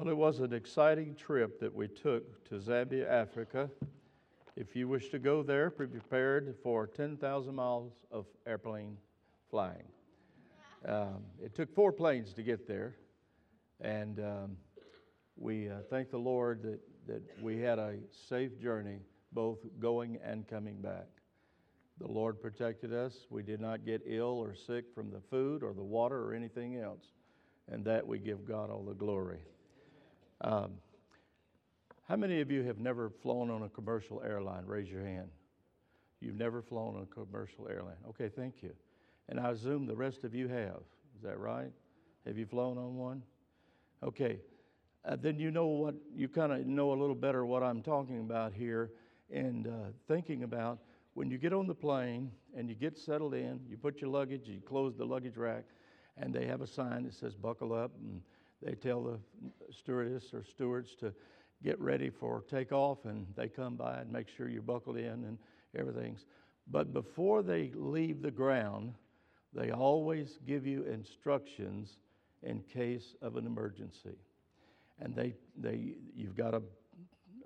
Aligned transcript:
Well, 0.00 0.08
it 0.08 0.16
was 0.16 0.40
an 0.40 0.54
exciting 0.54 1.14
trip 1.14 1.60
that 1.60 1.74
we 1.74 1.86
took 1.86 2.48
to 2.48 2.54
Zambia, 2.54 3.06
Africa. 3.06 3.68
If 4.56 4.74
you 4.74 4.88
wish 4.88 5.10
to 5.10 5.18
go 5.18 5.42
there, 5.42 5.68
be 5.68 5.84
prepared 5.84 6.56
for 6.62 6.86
10,000 6.86 7.54
miles 7.54 7.92
of 8.10 8.24
airplane 8.46 8.96
flying. 9.50 9.84
Um, 10.88 11.24
it 11.44 11.54
took 11.54 11.74
four 11.74 11.92
planes 11.92 12.32
to 12.32 12.42
get 12.42 12.66
there, 12.66 12.96
and 13.82 14.18
um, 14.20 14.56
we 15.36 15.68
uh, 15.68 15.80
thank 15.90 16.10
the 16.10 16.16
Lord 16.16 16.62
that, 16.62 16.80
that 17.06 17.22
we 17.42 17.58
had 17.60 17.78
a 17.78 17.96
safe 18.26 18.58
journey, 18.58 19.00
both 19.32 19.58
going 19.80 20.18
and 20.24 20.48
coming 20.48 20.80
back. 20.80 21.08
The 21.98 22.10
Lord 22.10 22.40
protected 22.40 22.94
us. 22.94 23.26
We 23.28 23.42
did 23.42 23.60
not 23.60 23.84
get 23.84 24.00
ill 24.06 24.38
or 24.42 24.54
sick 24.54 24.86
from 24.94 25.10
the 25.10 25.20
food 25.20 25.62
or 25.62 25.74
the 25.74 25.84
water 25.84 26.24
or 26.24 26.32
anything 26.32 26.76
else, 26.76 27.04
and 27.70 27.84
that 27.84 28.06
we 28.06 28.18
give 28.18 28.46
God 28.46 28.70
all 28.70 28.82
the 28.82 28.94
glory. 28.94 29.40
Um, 30.40 30.72
how 32.08 32.16
many 32.16 32.40
of 32.40 32.50
you 32.50 32.62
have 32.64 32.78
never 32.78 33.10
flown 33.10 33.50
on 33.50 33.62
a 33.62 33.68
commercial 33.68 34.22
airline? 34.24 34.66
Raise 34.66 34.90
your 34.90 35.04
hand. 35.04 35.28
You've 36.20 36.36
never 36.36 36.60
flown 36.60 36.96
on 36.96 37.02
a 37.02 37.06
commercial 37.06 37.68
airline. 37.68 37.96
Okay, 38.08 38.28
thank 38.28 38.62
you. 38.62 38.72
And 39.28 39.38
I 39.38 39.50
assume 39.50 39.86
the 39.86 39.96
rest 39.96 40.24
of 40.24 40.34
you 40.34 40.48
have. 40.48 40.80
Is 41.16 41.22
that 41.22 41.38
right? 41.38 41.70
Have 42.26 42.36
you 42.36 42.46
flown 42.46 42.78
on 42.78 42.96
one? 42.96 43.22
Okay. 44.02 44.40
Uh, 45.04 45.16
then 45.16 45.38
you 45.38 45.50
know 45.50 45.66
what, 45.66 45.94
you 46.14 46.28
kind 46.28 46.52
of 46.52 46.66
know 46.66 46.92
a 46.92 46.98
little 46.98 47.14
better 47.14 47.46
what 47.46 47.62
I'm 47.62 47.82
talking 47.82 48.20
about 48.20 48.52
here 48.52 48.90
and 49.32 49.66
uh, 49.66 49.70
thinking 50.08 50.42
about 50.42 50.78
when 51.14 51.30
you 51.30 51.38
get 51.38 51.52
on 51.52 51.66
the 51.66 51.74
plane 51.74 52.30
and 52.56 52.68
you 52.68 52.74
get 52.74 52.98
settled 52.98 53.34
in, 53.34 53.60
you 53.68 53.76
put 53.76 54.00
your 54.00 54.10
luggage, 54.10 54.42
you 54.46 54.60
close 54.60 54.96
the 54.96 55.04
luggage 55.04 55.36
rack, 55.36 55.64
and 56.16 56.34
they 56.34 56.46
have 56.46 56.60
a 56.60 56.66
sign 56.66 57.04
that 57.04 57.14
says 57.14 57.34
buckle 57.34 57.72
up, 57.72 57.92
and 58.00 58.20
they 58.62 58.74
tell 58.74 59.02
the 59.02 59.18
stewardess 59.72 60.34
or 60.34 60.44
stewards 60.44 60.94
to 60.96 61.12
get 61.62 61.78
ready 61.80 62.10
for 62.10 62.42
takeoff, 62.50 63.04
and 63.04 63.26
they 63.36 63.48
come 63.48 63.76
by 63.76 63.98
and 63.98 64.10
make 64.10 64.28
sure 64.28 64.48
you're 64.48 64.62
buckled 64.62 64.96
in 64.96 65.24
and 65.24 65.38
everything's. 65.76 66.26
But 66.70 66.92
before 66.92 67.42
they 67.42 67.72
leave 67.74 68.22
the 68.22 68.30
ground, 68.30 68.94
they 69.52 69.70
always 69.70 70.38
give 70.46 70.66
you 70.66 70.84
instructions 70.84 71.98
in 72.42 72.60
case 72.60 73.14
of 73.20 73.36
an 73.36 73.46
emergency. 73.46 74.16
And 75.00 75.14
they, 75.14 75.34
they, 75.56 75.94
you've 76.14 76.36
got 76.36 76.54
a, 76.54 76.62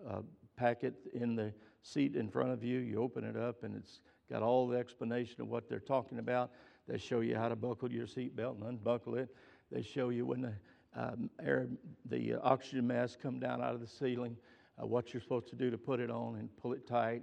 a 0.09 0.23
packet 0.57 0.95
in 1.13 1.35
the 1.35 1.53
seat 1.83 2.17
in 2.17 2.29
front 2.29 2.51
of 2.51 2.63
you. 2.63 2.79
You 2.79 3.03
open 3.03 3.25
it 3.25 3.37
up, 3.37 3.65
and 3.65 3.75
it's 3.77 4.01
got 4.31 4.43
all 4.43 4.69
the 4.69 4.77
explanation 4.77 5.41
of 5.41 5.49
what 5.49 5.69
they're 5.69 5.81
talking 5.81 6.19
about. 6.19 6.51
They 6.87 6.99
show 6.99 7.21
you 7.21 7.37
how 7.37 7.49
to 7.49 7.57
buckle 7.57 7.91
your 7.91 8.07
seatbelt 8.07 8.57
and 8.57 8.65
unbuckle 8.65 9.17
it. 9.17 9.35
They 9.73 9.83
show 9.83 10.11
you 10.11 10.27
when 10.27 10.43
the 10.43 10.53
um, 10.97 11.31
air, 11.43 11.69
the 12.07 12.35
oxygen 12.43 12.87
mask 12.87 13.21
come 13.21 13.39
down 13.41 13.61
out 13.63 13.75
of 13.75 13.81
the 13.81 13.87
ceiling, 13.87 14.37
uh, 14.81 14.87
what 14.87 15.13
you're 15.13 15.21
supposed 15.21 15.49
to 15.49 15.57
do 15.57 15.71
to 15.71 15.79
put 15.79 16.01
it 16.01 16.11
on 16.11 16.37
and 16.37 16.49
pull 16.57 16.73
it 16.73 16.87
tight. 16.87 17.23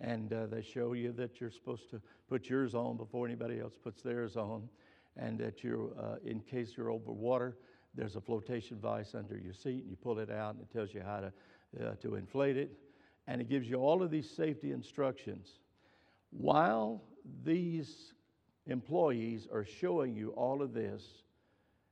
And 0.00 0.32
uh, 0.32 0.46
they 0.46 0.62
show 0.62 0.92
you 0.92 1.12
that 1.12 1.40
you're 1.40 1.50
supposed 1.50 1.90
to 1.90 2.00
put 2.28 2.48
yours 2.48 2.74
on 2.74 2.96
before 2.96 3.26
anybody 3.26 3.58
else 3.58 3.74
puts 3.82 4.00
theirs 4.02 4.36
on, 4.36 4.68
and 5.16 5.38
that 5.40 5.64
you're, 5.64 5.90
uh, 5.98 6.16
in 6.24 6.40
case 6.40 6.74
you're 6.76 6.90
over 6.90 7.10
water, 7.10 7.56
there's 7.94 8.14
a 8.14 8.20
flotation 8.20 8.76
device 8.76 9.14
under 9.14 9.36
your 9.36 9.54
seat, 9.54 9.82
and 9.82 9.90
you 9.90 9.96
pull 9.96 10.20
it 10.20 10.30
out, 10.30 10.54
and 10.54 10.62
it 10.62 10.72
tells 10.72 10.94
you 10.94 11.02
how 11.04 11.20
to, 11.20 11.32
uh, 11.84 11.94
to 11.96 12.14
inflate 12.14 12.56
it. 12.56 12.70
And 13.26 13.40
it 13.40 13.48
gives 13.48 13.68
you 13.68 13.76
all 13.76 14.02
of 14.02 14.10
these 14.10 14.30
safety 14.30 14.70
instructions. 14.70 15.58
While 16.30 17.02
these 17.44 18.14
employees 18.66 19.48
are 19.52 19.64
showing 19.64 20.14
you 20.14 20.30
all 20.30 20.62
of 20.62 20.72
this, 20.72 21.02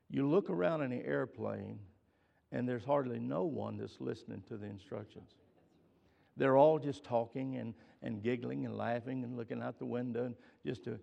you 0.08 0.28
look 0.28 0.50
around 0.50 0.82
in 0.82 0.90
the 0.90 1.04
airplane, 1.04 1.78
and 2.52 2.68
there's 2.68 2.84
hardly 2.84 3.18
no 3.18 3.44
one 3.44 3.76
that's 3.76 4.00
listening 4.00 4.42
to 4.48 4.56
the 4.56 4.66
instructions. 4.66 5.34
They're 6.36 6.56
all 6.56 6.78
just 6.78 7.02
talking 7.02 7.56
and, 7.56 7.74
and 8.02 8.22
giggling 8.22 8.66
and 8.66 8.76
laughing 8.76 9.24
and 9.24 9.36
looking 9.36 9.62
out 9.62 9.78
the 9.78 9.86
window 9.86 10.26
and 10.26 10.34
just 10.64 10.84
to, 10.84 10.98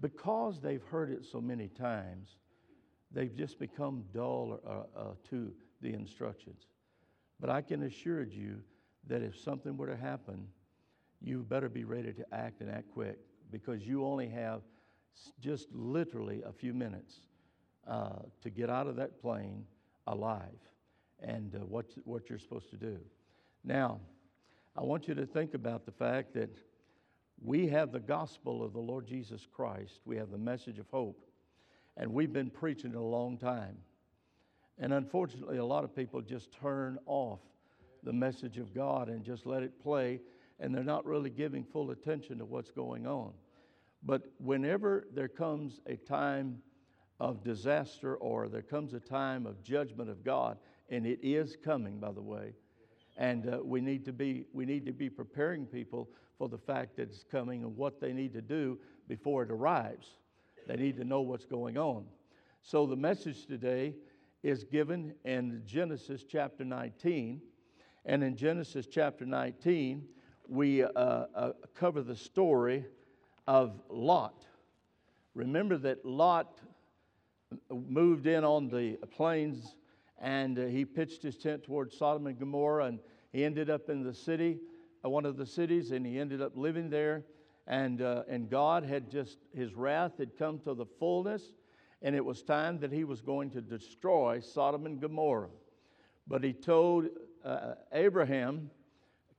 because 0.00 0.60
they've 0.60 0.82
heard 0.84 1.10
it 1.10 1.24
so 1.24 1.40
many 1.40 1.68
times, 1.68 2.36
they've 3.10 3.34
just 3.34 3.58
become 3.58 4.04
dull 4.14 4.60
uh, 4.66 4.98
uh, 4.98 5.04
to 5.30 5.52
the 5.82 5.92
instructions. 5.92 6.66
But 7.40 7.50
I 7.50 7.62
can 7.62 7.82
assure 7.82 8.22
you 8.22 8.60
that 9.08 9.22
if 9.22 9.38
something 9.38 9.76
were 9.76 9.88
to 9.88 9.96
happen, 9.96 10.46
you 11.20 11.42
better 11.42 11.68
be 11.68 11.84
ready 11.84 12.12
to 12.12 12.24
act 12.32 12.60
and 12.60 12.70
act 12.70 12.90
quick 12.92 13.18
because 13.50 13.86
you 13.86 14.04
only 14.04 14.28
have 14.28 14.62
just 15.40 15.66
literally 15.72 16.42
a 16.46 16.52
few 16.52 16.72
minutes 16.72 17.20
uh, 17.86 18.20
to 18.42 18.50
get 18.50 18.70
out 18.70 18.86
of 18.86 18.96
that 18.96 19.20
plane 19.20 19.64
alive 20.06 20.42
and 21.22 21.54
uh, 21.54 21.58
what, 21.58 21.86
what 22.04 22.28
you're 22.28 22.38
supposed 22.38 22.70
to 22.70 22.76
do. 22.76 22.98
Now, 23.64 24.00
I 24.76 24.82
want 24.82 25.08
you 25.08 25.14
to 25.14 25.26
think 25.26 25.54
about 25.54 25.84
the 25.84 25.92
fact 25.92 26.34
that 26.34 26.50
we 27.42 27.68
have 27.68 27.92
the 27.92 28.00
gospel 28.00 28.62
of 28.62 28.72
the 28.72 28.80
Lord 28.80 29.06
Jesus 29.06 29.46
Christ, 29.50 30.00
we 30.04 30.16
have 30.16 30.30
the 30.30 30.38
message 30.38 30.78
of 30.78 30.86
hope, 30.90 31.24
and 31.96 32.12
we've 32.12 32.32
been 32.32 32.50
preaching 32.50 32.92
it 32.92 32.96
a 32.96 33.00
long 33.00 33.36
time. 33.36 33.76
And 34.78 34.92
unfortunately, 34.92 35.58
a 35.58 35.64
lot 35.64 35.84
of 35.84 35.94
people 35.94 36.20
just 36.22 36.52
turn 36.52 36.98
off 37.06 37.40
the 38.02 38.12
message 38.12 38.58
of 38.58 38.74
God 38.74 39.08
and 39.08 39.24
just 39.24 39.44
let 39.44 39.62
it 39.62 39.82
play, 39.82 40.20
and 40.58 40.74
they're 40.74 40.84
not 40.84 41.04
really 41.04 41.30
giving 41.30 41.64
full 41.64 41.90
attention 41.90 42.38
to 42.38 42.44
what's 42.44 42.70
going 42.70 43.06
on. 43.06 43.32
But 44.02 44.22
whenever 44.38 45.06
there 45.14 45.28
comes 45.28 45.80
a 45.86 45.96
time 45.96 46.58
of 47.20 47.44
disaster 47.44 48.16
or 48.16 48.48
there 48.48 48.62
comes 48.62 48.94
a 48.94 49.00
time 49.00 49.46
of 49.46 49.62
judgment 49.62 50.08
of 50.08 50.24
God, 50.24 50.56
and 50.88 51.06
it 51.06 51.20
is 51.22 51.56
coming, 51.62 51.98
by 51.98 52.10
the 52.10 52.22
way. 52.22 52.54
And 53.16 53.46
uh, 53.46 53.58
we, 53.62 53.80
need 53.80 54.04
to 54.06 54.12
be, 54.12 54.46
we 54.52 54.64
need 54.64 54.86
to 54.86 54.92
be 54.92 55.10
preparing 55.10 55.66
people 55.66 56.08
for 56.38 56.48
the 56.48 56.58
fact 56.58 56.96
that 56.96 57.10
it's 57.10 57.24
coming 57.30 57.62
and 57.62 57.76
what 57.76 58.00
they 58.00 58.14
need 58.14 58.32
to 58.32 58.40
do 58.40 58.78
before 59.06 59.42
it 59.42 59.50
arrives. 59.50 60.16
They 60.66 60.76
need 60.76 60.96
to 60.96 61.04
know 61.04 61.20
what's 61.20 61.44
going 61.44 61.76
on. 61.76 62.04
So 62.62 62.86
the 62.86 62.96
message 62.96 63.46
today 63.46 63.94
is 64.42 64.64
given 64.64 65.14
in 65.24 65.62
Genesis 65.66 66.24
chapter 66.26 66.64
19. 66.64 67.42
And 68.06 68.24
in 68.24 68.36
Genesis 68.36 68.86
chapter 68.86 69.26
19, 69.26 70.04
we 70.48 70.82
uh, 70.82 70.88
uh, 70.88 71.52
cover 71.74 72.00
the 72.02 72.16
story 72.16 72.86
of 73.46 73.78
Lot. 73.90 74.46
Remember 75.34 75.76
that 75.78 76.04
Lot 76.04 76.58
moved 77.70 78.26
in 78.26 78.44
on 78.44 78.68
the 78.68 78.98
plains 79.16 79.74
and 80.18 80.58
uh, 80.58 80.66
he 80.66 80.84
pitched 80.84 81.22
his 81.22 81.36
tent 81.36 81.64
towards 81.64 81.96
Sodom 81.96 82.26
and 82.26 82.38
Gomorrah 82.38 82.86
and 82.86 82.98
he 83.32 83.44
ended 83.44 83.70
up 83.70 83.88
in 83.88 84.02
the 84.02 84.14
city, 84.14 84.58
uh, 85.04 85.08
one 85.08 85.24
of 85.24 85.36
the 85.36 85.46
cities, 85.46 85.92
and 85.92 86.04
he 86.04 86.18
ended 86.18 86.42
up 86.42 86.56
living 86.56 86.90
there. 86.90 87.22
And, 87.66 88.02
uh, 88.02 88.24
and 88.28 88.50
God 88.50 88.84
had 88.84 89.10
just, 89.10 89.38
his 89.54 89.74
wrath 89.74 90.18
had 90.18 90.36
come 90.36 90.58
to 90.60 90.74
the 90.74 90.86
fullness, 90.98 91.52
and 92.02 92.16
it 92.16 92.24
was 92.24 92.42
time 92.42 92.80
that 92.80 92.90
he 92.90 93.04
was 93.04 93.20
going 93.20 93.50
to 93.50 93.60
destroy 93.60 94.40
Sodom 94.40 94.86
and 94.86 95.00
Gomorrah. 95.00 95.50
But 96.26 96.42
he 96.42 96.52
told 96.52 97.06
uh, 97.44 97.74
Abraham, 97.92 98.70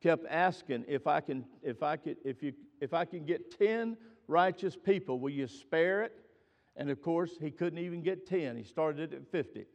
kept 0.01 0.25
asking 0.29 0.85
if 0.88 1.05
I 1.05 1.19
can, 1.19 1.45
if 1.61 1.83
I 1.83 1.97
could, 1.97 2.17
if 2.23 2.41
you, 2.41 2.53
if 2.79 2.93
I 2.93 3.05
can 3.05 3.25
get 3.25 3.57
10 3.59 3.97
righteous 4.28 4.75
people, 4.75 5.19
will 5.19 5.29
you 5.29 5.47
spare 5.47 6.01
it? 6.03 6.13
And 6.75 6.89
of 6.89 7.01
course, 7.01 7.31
he 7.39 7.51
couldn't 7.51 7.79
even 7.79 8.01
get 8.01 8.25
10. 8.25 8.55
He 8.55 8.63
started 8.63 9.13
at 9.13 9.27
50. 9.31 9.65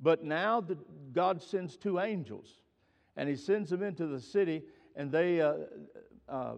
But 0.00 0.24
now 0.24 0.60
the, 0.60 0.78
God 1.12 1.42
sends 1.42 1.76
two 1.76 1.98
angels, 1.98 2.58
and 3.16 3.28
he 3.28 3.36
sends 3.36 3.70
them 3.70 3.82
into 3.82 4.06
the 4.06 4.20
city, 4.20 4.62
and 4.96 5.10
they, 5.10 5.40
uh, 5.40 5.54
uh, 6.28 6.54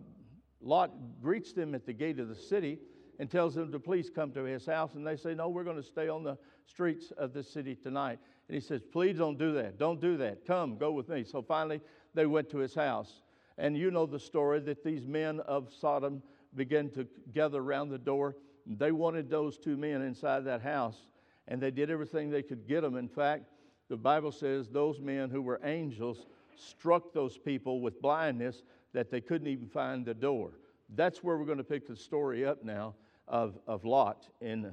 Lot 0.61 0.91
greets 1.23 1.53
them 1.53 1.75
at 1.75 1.87
the 1.87 1.93
gate 1.93 2.19
of 2.19 2.29
the 2.29 2.35
city 2.35 2.79
and 3.19 3.31
tells 3.31 3.55
them 3.55 3.73
to 3.73 3.79
please 3.79 4.11
come 4.11 4.31
to 4.33 4.45
his 4.45 4.67
house. 4.67 4.95
And 4.95 5.07
they 5.07 5.17
say, 5.17 5.35
No, 5.35 5.49
we're 5.49 5.65
going 5.65 5.77
to 5.77 5.83
stay 5.83 6.09
on 6.09 6.23
the 6.23 6.37
streets 6.67 7.13
of 7.17 7.33
the 7.33 7.43
city 7.43 7.75
tonight. 7.75 8.19
And 8.49 8.55
he 8.55 8.61
says, 8.61 8.83
Please 8.83 9.19
don't 9.19 9.39
do 9.39 9.53
that. 9.55 9.79
Don't 9.79 10.01
do 10.01 10.17
that. 10.19 10.47
Come, 10.47 10.77
go 10.77 10.93
with 10.93 11.09
me. 11.09 11.25
So 11.25 11.41
finally, 11.41 11.81
they 12.15 12.27
went 12.27 12.51
to 12.51 12.59
his 12.59 12.75
house. 12.75 13.23
And 13.59 13.77
you 13.77 13.91
know 13.91 14.07
the 14.07 14.19
story 14.19 14.61
that 14.61 14.85
these 14.85 15.07
men 15.07 15.41
of 15.41 15.73
Sodom 15.73 16.23
began 16.55 16.91
to 16.91 17.07
gather 17.33 17.61
around 17.61 17.91
the 17.91 17.99
door 17.99 18.37
they 18.67 18.93
wanted 18.93 19.29
those 19.29 19.59
two 19.59 19.77
men 19.77 20.03
inside 20.03 20.45
that 20.45 20.63
house, 20.63 21.09
and 21.49 21.61
they 21.61 21.71
did 21.71 21.91
everything 21.91 22.31
they 22.31 22.43
could 22.43 22.67
get 22.67 22.83
them. 22.83 22.97
In 22.97 23.09
fact, 23.09 23.45
the 23.89 23.97
Bible 23.97 24.33
says 24.33 24.69
those 24.69 25.01
men 25.01 25.31
who 25.31 25.43
were 25.43 25.61
angels 25.65 26.27
struck 26.57 27.13
those 27.13 27.37
people 27.37 27.81
with 27.81 28.01
blindness 28.01 28.63
that 28.93 29.11
they 29.11 29.21
couldn't 29.21 29.49
even 29.49 29.69
find 29.69 30.05
the 30.05 30.15
door. 30.15 30.53
That's 30.95 31.23
where 31.23 31.37
we're 31.37 31.45
going 31.45 31.59
to 31.59 31.65
pick 31.65 31.87
the 31.87 31.97
story 31.97 32.45
up 32.45 32.65
now 32.65 32.95
of, 33.29 33.59
of 33.67 33.85
Lot 33.85 34.29
in 34.41 34.73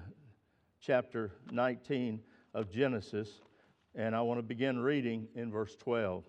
chapter 0.80 1.32
19 1.52 2.20
of 2.54 2.72
Genesis. 2.72 3.42
And 3.96 4.16
I 4.16 4.22
want 4.22 4.40
to 4.40 4.44
begin 4.44 4.80
reading 4.80 5.28
in 5.36 5.52
verse 5.52 5.76
12. 5.76 6.24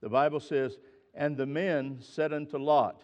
The 0.00 0.08
Bible 0.08 0.40
says, 0.40 0.78
And 1.14 1.36
the 1.36 1.46
men 1.46 1.98
said 2.00 2.32
unto 2.32 2.58
Lot, 2.58 3.02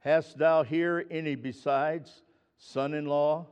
Hast 0.00 0.38
thou 0.38 0.64
here 0.64 1.06
any 1.10 1.36
besides 1.36 2.22
son 2.64 2.94
in 2.94 3.06
law, 3.06 3.44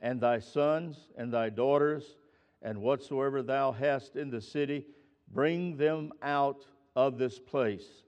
and 0.00 0.20
thy 0.20 0.38
sons, 0.38 1.08
and 1.16 1.32
thy 1.32 1.48
daughters, 1.48 2.16
and 2.60 2.78
whatsoever 2.78 3.42
thou 3.42 3.72
hast 3.72 4.14
in 4.14 4.28
the 4.28 4.42
city, 4.42 4.84
bring 5.32 5.74
them 5.78 6.12
out 6.22 6.66
of 6.94 7.16
this 7.16 7.38
place. 7.38 8.04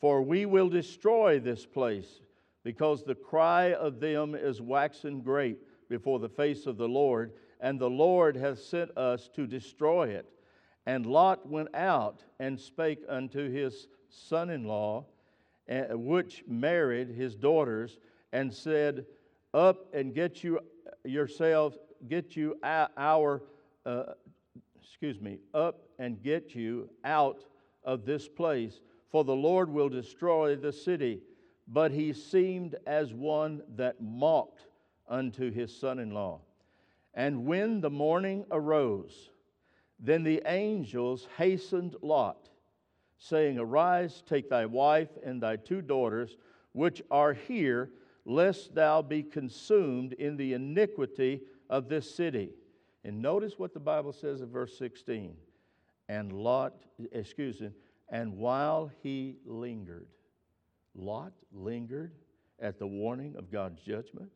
For 0.00 0.22
we 0.22 0.44
will 0.44 0.68
destroy 0.68 1.38
this 1.38 1.64
place, 1.64 2.20
because 2.64 3.04
the 3.04 3.14
cry 3.14 3.72
of 3.72 4.00
them 4.00 4.34
is 4.34 4.60
waxen 4.60 5.20
great 5.20 5.58
before 5.88 6.18
the 6.18 6.28
face 6.28 6.66
of 6.66 6.76
the 6.76 6.88
Lord, 6.88 7.32
and 7.60 7.78
the 7.78 7.88
Lord 7.88 8.36
hath 8.36 8.58
sent 8.58 8.96
us 8.98 9.30
to 9.34 9.46
destroy 9.46 10.08
it. 10.08 10.26
And 10.84 11.06
Lot 11.06 11.48
went 11.48 11.72
out 11.76 12.24
and 12.40 12.58
spake 12.58 13.04
unto 13.08 13.48
his 13.48 13.86
son 14.08 14.50
in 14.50 14.64
law, 14.64 15.06
eh, 15.68 15.92
which 15.92 16.42
married 16.48 17.10
his 17.10 17.36
daughters, 17.36 17.98
and 18.32 18.52
said, 18.52 19.06
Up 19.52 19.92
and 19.92 20.14
get 20.14 20.44
you 20.44 20.60
yourselves, 21.04 21.76
get 22.08 22.36
you 22.36 22.56
our, 22.62 23.42
uh, 23.84 24.04
excuse 24.82 25.20
me, 25.20 25.38
up 25.54 25.82
and 25.98 26.22
get 26.22 26.54
you 26.54 26.88
out 27.04 27.44
of 27.84 28.04
this 28.04 28.28
place, 28.28 28.80
for 29.10 29.24
the 29.24 29.34
Lord 29.34 29.70
will 29.70 29.88
destroy 29.88 30.56
the 30.56 30.72
city. 30.72 31.20
But 31.66 31.92
he 31.92 32.12
seemed 32.12 32.76
as 32.86 33.12
one 33.12 33.62
that 33.76 34.00
mocked 34.00 34.66
unto 35.08 35.50
his 35.50 35.76
son 35.76 35.98
in 35.98 36.10
law. 36.10 36.40
And 37.14 37.44
when 37.44 37.80
the 37.80 37.90
morning 37.90 38.44
arose, 38.50 39.30
then 39.98 40.22
the 40.22 40.42
angels 40.46 41.28
hastened 41.36 41.96
Lot, 42.02 42.48
saying, 43.18 43.58
Arise, 43.58 44.22
take 44.26 44.48
thy 44.48 44.66
wife 44.66 45.10
and 45.24 45.42
thy 45.42 45.56
two 45.56 45.82
daughters, 45.82 46.36
which 46.72 47.02
are 47.10 47.34
here, 47.34 47.90
lest 48.24 48.74
thou 48.74 49.02
be 49.02 49.22
consumed 49.22 50.12
in 50.14 50.36
the 50.36 50.52
iniquity 50.52 51.42
of 51.68 51.88
this 51.88 52.14
city. 52.14 52.50
And 53.04 53.22
notice 53.22 53.58
what 53.58 53.72
the 53.72 53.80
Bible 53.80 54.12
says 54.12 54.40
in 54.40 54.50
verse 54.50 54.76
16. 54.78 55.34
And 56.08 56.32
Lot, 56.32 56.74
excuse 57.12 57.60
me, 57.60 57.70
and 58.08 58.36
while 58.36 58.90
he 59.02 59.36
lingered, 59.46 60.08
Lot 60.94 61.32
lingered 61.52 62.12
at 62.60 62.78
the 62.78 62.86
warning 62.86 63.36
of 63.36 63.50
God's 63.50 63.80
judgment. 63.80 64.30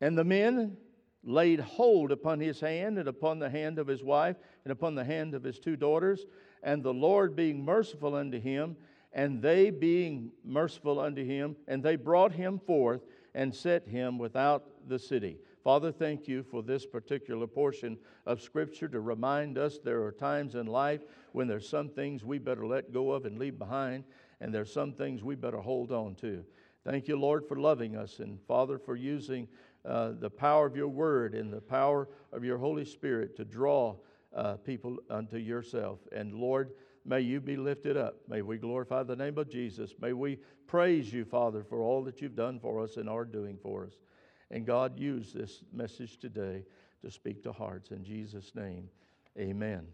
And 0.00 0.16
the 0.16 0.24
men 0.24 0.76
laid 1.24 1.58
hold 1.58 2.12
upon 2.12 2.38
his 2.38 2.60
hand 2.60 2.98
and 2.98 3.08
upon 3.08 3.40
the 3.40 3.50
hand 3.50 3.78
of 3.78 3.88
his 3.88 4.04
wife 4.04 4.36
and 4.64 4.72
upon 4.72 4.94
the 4.94 5.04
hand 5.04 5.34
of 5.34 5.42
his 5.42 5.58
two 5.58 5.76
daughters. 5.76 6.24
And 6.62 6.82
the 6.82 6.94
Lord 6.94 7.34
being 7.34 7.64
merciful 7.64 8.14
unto 8.14 8.40
him, 8.40 8.76
and 9.16 9.40
they 9.40 9.70
being 9.70 10.30
merciful 10.44 11.00
unto 11.00 11.24
him, 11.24 11.56
and 11.66 11.82
they 11.82 11.96
brought 11.96 12.32
him 12.32 12.60
forth 12.60 13.00
and 13.34 13.52
set 13.52 13.88
him 13.88 14.18
without 14.18 14.66
the 14.88 14.98
city. 14.98 15.38
Father, 15.64 15.90
thank 15.90 16.28
you 16.28 16.42
for 16.42 16.62
this 16.62 16.84
particular 16.84 17.46
portion 17.46 17.96
of 18.26 18.42
Scripture 18.42 18.88
to 18.88 19.00
remind 19.00 19.56
us 19.56 19.78
there 19.78 20.02
are 20.04 20.12
times 20.12 20.54
in 20.54 20.66
life 20.66 21.00
when 21.32 21.48
there's 21.48 21.68
some 21.68 21.88
things 21.88 22.24
we 22.24 22.38
better 22.38 22.66
let 22.66 22.92
go 22.92 23.10
of 23.10 23.24
and 23.24 23.38
leave 23.38 23.58
behind, 23.58 24.04
and 24.42 24.54
there's 24.54 24.72
some 24.72 24.92
things 24.92 25.24
we 25.24 25.34
better 25.34 25.60
hold 25.60 25.92
on 25.92 26.14
to. 26.16 26.44
Thank 26.84 27.08
you, 27.08 27.16
Lord, 27.16 27.48
for 27.48 27.58
loving 27.58 27.96
us, 27.96 28.18
and 28.18 28.38
Father, 28.46 28.78
for 28.78 28.96
using 28.96 29.48
uh, 29.86 30.12
the 30.20 30.30
power 30.30 30.66
of 30.66 30.76
your 30.76 30.88
word 30.88 31.34
and 31.34 31.50
the 31.50 31.62
power 31.62 32.06
of 32.34 32.44
your 32.44 32.58
Holy 32.58 32.84
Spirit 32.84 33.34
to 33.36 33.46
draw 33.46 33.96
uh, 34.36 34.56
people 34.56 34.98
unto 35.08 35.38
yourself. 35.38 36.00
And 36.12 36.34
Lord, 36.34 36.72
may 37.06 37.20
you 37.20 37.40
be 37.40 37.56
lifted 37.56 37.96
up. 37.96 38.16
May 38.28 38.42
we 38.42 38.58
glorify 38.58 39.02
the 39.02 39.16
name 39.16 39.38
of 39.38 39.48
Jesus. 39.48 39.94
May 40.00 40.12
we 40.12 40.38
praise 40.66 41.12
you, 41.12 41.24
Father, 41.24 41.62
for 41.62 41.80
all 41.80 42.02
that 42.04 42.20
you've 42.20 42.36
done 42.36 42.58
for 42.58 42.82
us 42.82 42.96
and 42.96 43.08
are 43.08 43.24
doing 43.24 43.58
for 43.62 43.86
us. 43.86 43.94
And 44.50 44.66
God, 44.66 44.98
use 44.98 45.32
this 45.32 45.62
message 45.72 46.18
today 46.18 46.64
to 47.04 47.10
speak 47.10 47.42
to 47.44 47.52
hearts. 47.52 47.90
In 47.90 48.04
Jesus' 48.04 48.52
name, 48.54 48.88
amen. 49.38 49.86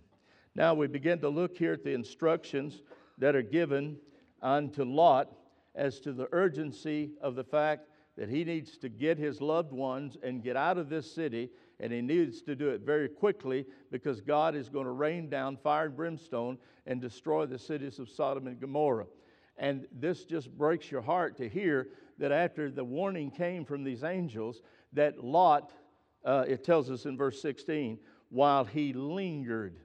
Now 0.54 0.74
we 0.74 0.86
begin 0.86 1.18
to 1.20 1.28
look 1.28 1.56
here 1.56 1.72
at 1.72 1.84
the 1.84 1.94
instructions 1.94 2.82
that 3.18 3.34
are 3.36 3.42
given 3.42 3.96
unto 4.42 4.84
Lot 4.84 5.32
as 5.74 6.00
to 6.00 6.12
the 6.12 6.28
urgency 6.32 7.12
of 7.22 7.34
the 7.34 7.44
fact 7.44 7.88
that 8.16 8.28
he 8.28 8.44
needs 8.44 8.76
to 8.78 8.88
get 8.88 9.16
his 9.16 9.40
loved 9.40 9.72
ones 9.72 10.18
and 10.22 10.42
get 10.42 10.56
out 10.56 10.76
of 10.76 10.90
this 10.90 11.10
city, 11.10 11.50
and 11.82 11.92
he 11.92 12.00
needs 12.00 12.42
to 12.42 12.54
do 12.54 12.68
it 12.68 12.82
very 12.82 13.08
quickly 13.08 13.66
because 13.90 14.20
God 14.20 14.54
is 14.54 14.68
going 14.68 14.86
to 14.86 14.92
rain 14.92 15.28
down 15.28 15.56
fire 15.56 15.86
and 15.86 15.96
brimstone 15.96 16.56
and 16.86 17.00
destroy 17.00 17.44
the 17.44 17.58
cities 17.58 17.98
of 17.98 18.08
Sodom 18.08 18.46
and 18.46 18.60
Gomorrah. 18.60 19.06
And 19.58 19.86
this 19.92 20.24
just 20.24 20.56
breaks 20.56 20.92
your 20.92 21.02
heart 21.02 21.36
to 21.38 21.48
hear 21.48 21.88
that 22.18 22.30
after 22.30 22.70
the 22.70 22.84
warning 22.84 23.32
came 23.32 23.64
from 23.64 23.82
these 23.82 24.04
angels, 24.04 24.62
that 24.92 25.24
Lot, 25.24 25.72
uh, 26.24 26.44
it 26.46 26.62
tells 26.62 26.88
us 26.88 27.04
in 27.04 27.16
verse 27.16 27.42
16, 27.42 27.98
while 28.30 28.64
he 28.64 28.92
lingered. 28.92 29.80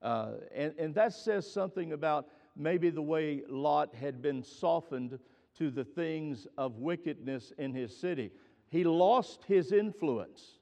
Uh, 0.00 0.34
and, 0.54 0.72
and 0.78 0.94
that 0.94 1.12
says 1.12 1.52
something 1.52 1.92
about 1.92 2.28
maybe 2.56 2.90
the 2.90 3.02
way 3.02 3.42
Lot 3.48 3.92
had 3.92 4.22
been 4.22 4.44
softened 4.44 5.18
to 5.58 5.70
the 5.70 5.84
things 5.84 6.46
of 6.56 6.78
wickedness 6.78 7.52
in 7.58 7.74
his 7.74 7.94
city. 7.96 8.30
He 8.68 8.84
lost 8.84 9.42
his 9.48 9.72
influence. 9.72 10.59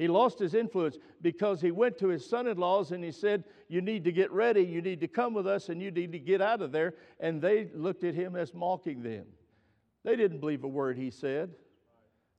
He 0.00 0.08
lost 0.08 0.38
his 0.38 0.54
influence 0.54 0.96
because 1.20 1.60
he 1.60 1.72
went 1.72 1.98
to 1.98 2.08
his 2.08 2.24
son 2.24 2.46
in 2.46 2.56
laws 2.56 2.90
and 2.92 3.04
he 3.04 3.12
said, 3.12 3.44
You 3.68 3.82
need 3.82 4.02
to 4.04 4.12
get 4.12 4.32
ready, 4.32 4.62
you 4.62 4.80
need 4.80 4.98
to 5.02 5.08
come 5.08 5.34
with 5.34 5.46
us, 5.46 5.68
and 5.68 5.82
you 5.82 5.90
need 5.90 6.12
to 6.12 6.18
get 6.18 6.40
out 6.40 6.62
of 6.62 6.72
there. 6.72 6.94
And 7.20 7.42
they 7.42 7.68
looked 7.74 8.02
at 8.04 8.14
him 8.14 8.34
as 8.34 8.54
mocking 8.54 9.02
them. 9.02 9.26
They 10.02 10.16
didn't 10.16 10.40
believe 10.40 10.64
a 10.64 10.68
word 10.68 10.96
he 10.96 11.10
said. 11.10 11.50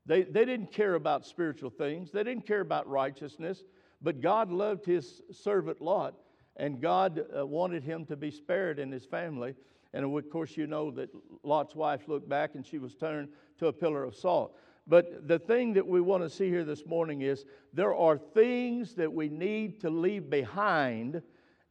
They, 0.07 0.23
they 0.23 0.43
didn't 0.43 0.71
care 0.71 0.95
about 0.95 1.23
spiritual 1.23 1.69
things, 1.69 2.09
they 2.09 2.23
didn't 2.23 2.47
care 2.47 2.61
about 2.61 2.89
righteousness. 2.89 3.63
But 4.01 4.21
God 4.21 4.51
loved 4.51 4.83
his 4.83 5.21
servant 5.31 5.81
Lot, 5.81 6.15
and 6.57 6.81
God 6.81 7.23
uh, 7.37 7.45
wanted 7.45 7.83
him 7.83 8.07
to 8.07 8.15
be 8.15 8.31
spared 8.31 8.79
in 8.79 8.91
his 8.91 9.05
family. 9.05 9.53
And 9.93 10.03
of 10.03 10.29
course, 10.31 10.57
you 10.57 10.65
know 10.65 10.89
that 10.89 11.11
Lot's 11.43 11.75
wife 11.75 12.07
looked 12.07 12.27
back 12.27 12.55
and 12.55 12.65
she 12.65 12.79
was 12.79 12.95
turned 12.95 13.29
to 13.59 13.67
a 13.67 13.73
pillar 13.73 14.03
of 14.03 14.15
salt. 14.15 14.57
But 14.87 15.27
the 15.27 15.39
thing 15.39 15.73
that 15.73 15.87
we 15.87 16.01
want 16.01 16.23
to 16.23 16.29
see 16.29 16.49
here 16.49 16.65
this 16.65 16.85
morning 16.85 17.21
is 17.21 17.45
there 17.73 17.95
are 17.95 18.17
things 18.17 18.95
that 18.95 19.11
we 19.11 19.29
need 19.29 19.79
to 19.81 19.89
leave 19.89 20.29
behind, 20.29 21.21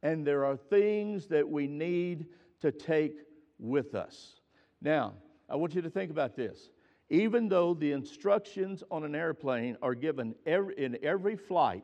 and 0.01 0.25
there 0.25 0.45
are 0.45 0.55
things 0.55 1.27
that 1.27 1.47
we 1.47 1.67
need 1.67 2.27
to 2.61 2.71
take 2.71 3.19
with 3.59 3.95
us. 3.95 4.39
Now, 4.81 5.13
I 5.49 5.55
want 5.55 5.75
you 5.75 5.81
to 5.81 5.89
think 5.89 6.09
about 6.09 6.35
this. 6.35 6.71
Even 7.09 7.49
though 7.49 7.73
the 7.73 7.91
instructions 7.91 8.83
on 8.89 9.03
an 9.03 9.15
airplane 9.15 9.75
are 9.81 9.93
given 9.93 10.33
every, 10.45 10.73
in 10.77 10.97
every 11.03 11.35
flight, 11.35 11.83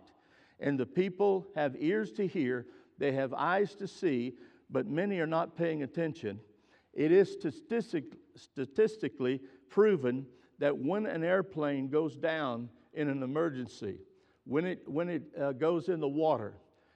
and 0.59 0.79
the 0.79 0.85
people 0.85 1.45
have 1.53 1.75
ears 1.77 2.13
to 2.13 2.25
hear, 2.25 2.65
they 2.97 3.11
have 3.11 3.33
eyes 3.33 3.75
to 3.75 3.87
see, 3.87 4.33
but 4.69 4.87
many 4.87 5.19
are 5.19 5.27
not 5.27 5.55
paying 5.55 5.83
attention, 5.83 6.39
it 6.93 7.11
is 7.11 7.31
statistic, 7.31 8.05
statistically 8.35 9.41
proven 9.69 10.25
that 10.59 10.77
when 10.77 11.05
an 11.05 11.23
airplane 11.23 11.87
goes 11.87 12.15
down 12.15 12.69
in 12.93 13.09
an 13.09 13.23
emergency, 13.23 13.97
when 14.45 14.65
it, 14.65 14.81
when 14.87 15.09
it 15.09 15.23
uh, 15.39 15.51
goes 15.51 15.89
in 15.89 15.99
the 15.99 16.07
water, 16.07 16.53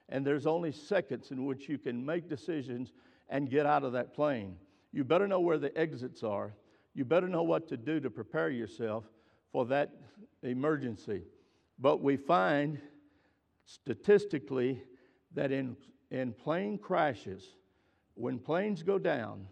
and 0.10 0.26
there's 0.26 0.46
only 0.46 0.72
seconds 0.72 1.32
in 1.32 1.46
which 1.46 1.70
you 1.70 1.78
can 1.78 2.06
make 2.06 2.28
decisions 2.28 2.94
and 3.30 3.50
get 3.50 3.66
out 3.66 3.84
of 3.84 3.94
that 3.94 4.14
plane, 4.14 4.56
you 4.92 5.04
better 5.04 5.28
know 5.28 5.40
where 5.40 5.58
the 5.58 5.76
exits 5.78 6.24
are. 6.24 6.54
You 6.94 7.06
better 7.06 7.30
know 7.30 7.44
what 7.44 7.68
to 7.70 7.78
do 7.78 8.00
to 8.02 8.10
prepare 8.10 8.50
yourself 8.50 9.06
for 9.52 9.66
that 9.68 9.92
emergency. 10.44 11.24
But 11.80 12.02
we 12.02 12.18
find 12.18 12.80
statistically 13.66 14.84
that 15.34 15.52
in, 15.52 15.78
in 16.10 16.34
plane 16.34 16.78
crashes, 16.78 17.56
when 18.16 18.38
planes 18.38 18.84
go 18.84 19.00
down 19.00 19.48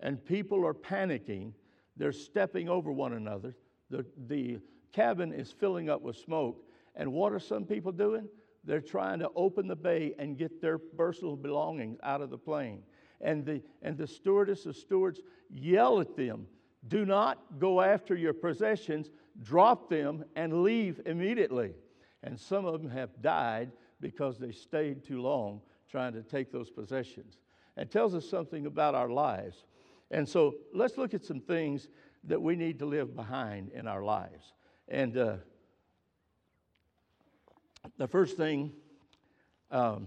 and 0.00 0.24
people 0.24 0.66
are 0.66 0.74
panicking, 0.74 1.52
they're 1.96 2.12
stepping 2.12 2.68
over 2.68 2.90
one 2.90 3.12
another. 3.12 3.54
The, 3.90 4.06
the 4.26 4.58
cabin 4.92 5.32
is 5.32 5.50
filling 5.52 5.90
up 5.90 6.02
with 6.02 6.16
smoke. 6.16 6.64
And 6.94 7.12
what 7.12 7.32
are 7.32 7.38
some 7.38 7.64
people 7.64 7.92
doing? 7.92 8.28
They're 8.64 8.80
trying 8.80 9.18
to 9.20 9.30
open 9.34 9.66
the 9.66 9.76
bay 9.76 10.14
and 10.18 10.38
get 10.38 10.60
their 10.60 10.78
personal 10.78 11.36
belongings 11.36 11.98
out 12.02 12.20
of 12.20 12.30
the 12.30 12.38
plane. 12.38 12.82
And 13.20 13.44
the, 13.44 13.62
and 13.82 13.96
the 13.96 14.06
stewardess, 14.06 14.64
the 14.64 14.74
stewards 14.74 15.20
yell 15.50 16.00
at 16.00 16.16
them 16.16 16.46
do 16.88 17.04
not 17.04 17.38
go 17.58 17.80
after 17.80 18.16
your 18.16 18.32
possessions, 18.32 19.10
drop 19.42 19.88
them 19.88 20.24
and 20.34 20.62
leave 20.62 21.00
immediately. 21.06 21.74
And 22.24 22.38
some 22.38 22.66
of 22.66 22.80
them 22.80 22.90
have 22.90 23.10
died 23.22 23.70
because 24.00 24.38
they 24.38 24.50
stayed 24.50 25.04
too 25.04 25.20
long 25.20 25.60
trying 25.90 26.12
to 26.14 26.22
take 26.22 26.50
those 26.50 26.70
possessions. 26.70 27.38
It 27.76 27.90
tells 27.90 28.14
us 28.14 28.28
something 28.28 28.66
about 28.66 28.94
our 28.94 29.08
lives. 29.08 29.64
And 30.12 30.28
so 30.28 30.56
let's 30.74 30.98
look 30.98 31.14
at 31.14 31.24
some 31.24 31.40
things 31.40 31.88
that 32.24 32.40
we 32.40 32.54
need 32.54 32.78
to 32.80 32.86
live 32.86 33.16
behind 33.16 33.70
in 33.70 33.88
our 33.88 34.04
lives. 34.04 34.52
And 34.86 35.16
uh, 35.16 35.36
the 37.96 38.06
first 38.06 38.36
thing, 38.36 38.72
um, 39.70 40.06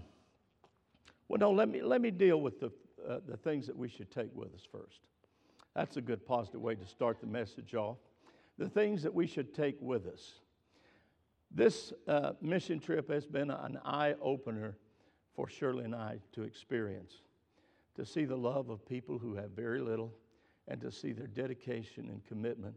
well, 1.28 1.40
no, 1.40 1.50
let 1.50 1.68
me, 1.68 1.82
let 1.82 2.00
me 2.00 2.12
deal 2.12 2.40
with 2.40 2.60
the, 2.60 2.70
uh, 3.06 3.18
the 3.26 3.36
things 3.36 3.66
that 3.66 3.76
we 3.76 3.88
should 3.88 4.10
take 4.12 4.30
with 4.32 4.54
us 4.54 4.62
first. 4.70 5.00
That's 5.74 5.96
a 5.96 6.00
good 6.00 6.24
positive 6.24 6.60
way 6.60 6.76
to 6.76 6.86
start 6.86 7.20
the 7.20 7.26
message 7.26 7.74
off. 7.74 7.98
The 8.58 8.68
things 8.68 9.02
that 9.02 9.12
we 9.12 9.26
should 9.26 9.52
take 9.54 9.76
with 9.80 10.06
us. 10.06 10.34
This 11.50 11.92
uh, 12.06 12.32
mission 12.40 12.78
trip 12.78 13.10
has 13.10 13.26
been 13.26 13.50
an 13.50 13.78
eye 13.84 14.14
opener 14.22 14.76
for 15.34 15.48
Shirley 15.48 15.84
and 15.84 15.94
I 15.94 16.20
to 16.32 16.44
experience. 16.44 17.12
To 17.96 18.04
see 18.04 18.24
the 18.24 18.36
love 18.36 18.68
of 18.68 18.86
people 18.86 19.18
who 19.18 19.34
have 19.34 19.50
very 19.50 19.80
little 19.80 20.12
and 20.68 20.80
to 20.82 20.90
see 20.90 21.12
their 21.12 21.26
dedication 21.26 22.08
and 22.10 22.24
commitment. 22.26 22.74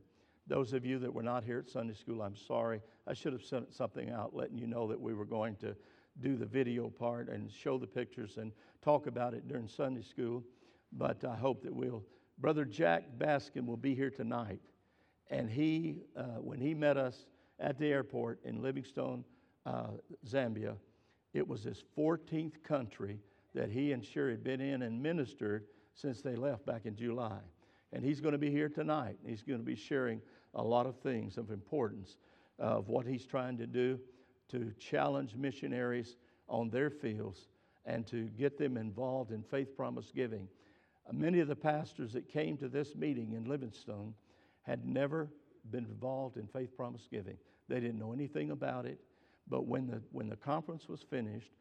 Those 0.47 0.73
of 0.73 0.85
you 0.85 0.97
that 0.99 1.13
were 1.13 1.23
not 1.23 1.43
here 1.43 1.59
at 1.59 1.69
Sunday 1.69 1.93
school, 1.93 2.21
I'm 2.21 2.35
sorry. 2.35 2.81
I 3.05 3.13
should 3.13 3.33
have 3.33 3.43
sent 3.43 3.73
something 3.73 4.09
out 4.09 4.35
letting 4.35 4.57
you 4.57 4.65
know 4.65 4.87
that 4.87 4.99
we 4.99 5.13
were 5.13 5.25
going 5.25 5.55
to 5.57 5.75
do 6.21 6.37
the 6.37 6.45
video 6.45 6.89
part 6.89 7.29
and 7.29 7.51
show 7.51 7.77
the 7.77 7.87
pictures 7.87 8.37
and 8.37 8.51
talk 8.81 9.07
about 9.07 9.33
it 9.33 9.47
during 9.47 9.67
Sunday 9.67 10.01
school. 10.01 10.43
But 10.93 11.23
I 11.23 11.35
hope 11.35 11.63
that 11.63 11.75
we'll. 11.75 12.03
Brother 12.39 12.65
Jack 12.65 13.03
Baskin 13.17 13.65
will 13.65 13.77
be 13.77 13.93
here 13.93 14.09
tonight. 14.09 14.61
And 15.29 15.49
he, 15.49 15.97
uh, 16.15 16.39
when 16.41 16.59
he 16.59 16.73
met 16.73 16.97
us 16.97 17.25
at 17.59 17.77
the 17.77 17.87
airport 17.87 18.39
in 18.43 18.61
Livingstone, 18.61 19.25
uh, 19.65 19.87
Zambia, 20.25 20.77
it 21.33 21.47
was 21.47 21.63
his 21.63 21.83
14th 21.97 22.63
country 22.63 23.19
that 23.59 23.69
he 23.69 23.91
and 23.91 24.05
Sherry 24.05 24.31
had 24.31 24.43
been 24.43 24.61
in 24.61 24.83
and 24.83 25.03
ministered 25.03 25.65
since 25.93 26.21
they 26.21 26.37
left 26.37 26.65
back 26.65 26.85
in 26.85 26.95
July. 26.95 27.39
And 27.91 28.05
he's 28.05 28.21
going 28.21 28.31
to 28.31 28.37
be 28.37 28.49
here 28.49 28.69
tonight. 28.69 29.17
He's 29.25 29.43
going 29.43 29.59
to 29.59 29.65
be 29.65 29.75
sharing 29.75 30.21
a 30.55 30.63
lot 30.63 30.85
of 30.85 30.95
things 31.01 31.37
of 31.37 31.51
importance 31.51 32.15
of 32.57 32.87
what 32.87 33.05
he's 33.05 33.25
trying 33.25 33.57
to 33.57 33.67
do 33.67 33.99
to 34.51 34.71
challenge 34.79 35.35
missionaries 35.35 36.15
on 36.47 36.69
their 36.69 36.89
fields 36.89 37.49
and 37.85 38.07
to 38.07 38.29
get 38.37 38.57
them 38.57 38.77
involved 38.77 39.31
in 39.31 39.43
faith 39.43 39.75
promise 39.75 40.09
giving. 40.15 40.47
Many 41.11 41.41
of 41.41 41.49
the 41.49 41.55
pastors 41.55 42.13
that 42.13 42.29
came 42.29 42.55
to 42.57 42.69
this 42.69 42.95
meeting 42.95 43.33
in 43.33 43.43
Livingstone 43.43 44.13
had 44.61 44.85
never 44.85 45.27
been 45.69 45.83
involved 45.83 46.37
in 46.37 46.47
faith 46.47 46.77
promise 46.77 47.09
giving. 47.11 47.37
They 47.67 47.81
didn't 47.81 47.99
know 47.99 48.13
anything 48.13 48.51
about 48.51 48.85
it. 48.85 49.01
But 49.49 49.65
when 49.65 49.87
the, 49.87 50.01
when 50.13 50.29
the 50.29 50.37
conference 50.37 50.87
was 50.87 51.01
finished, 51.01 51.51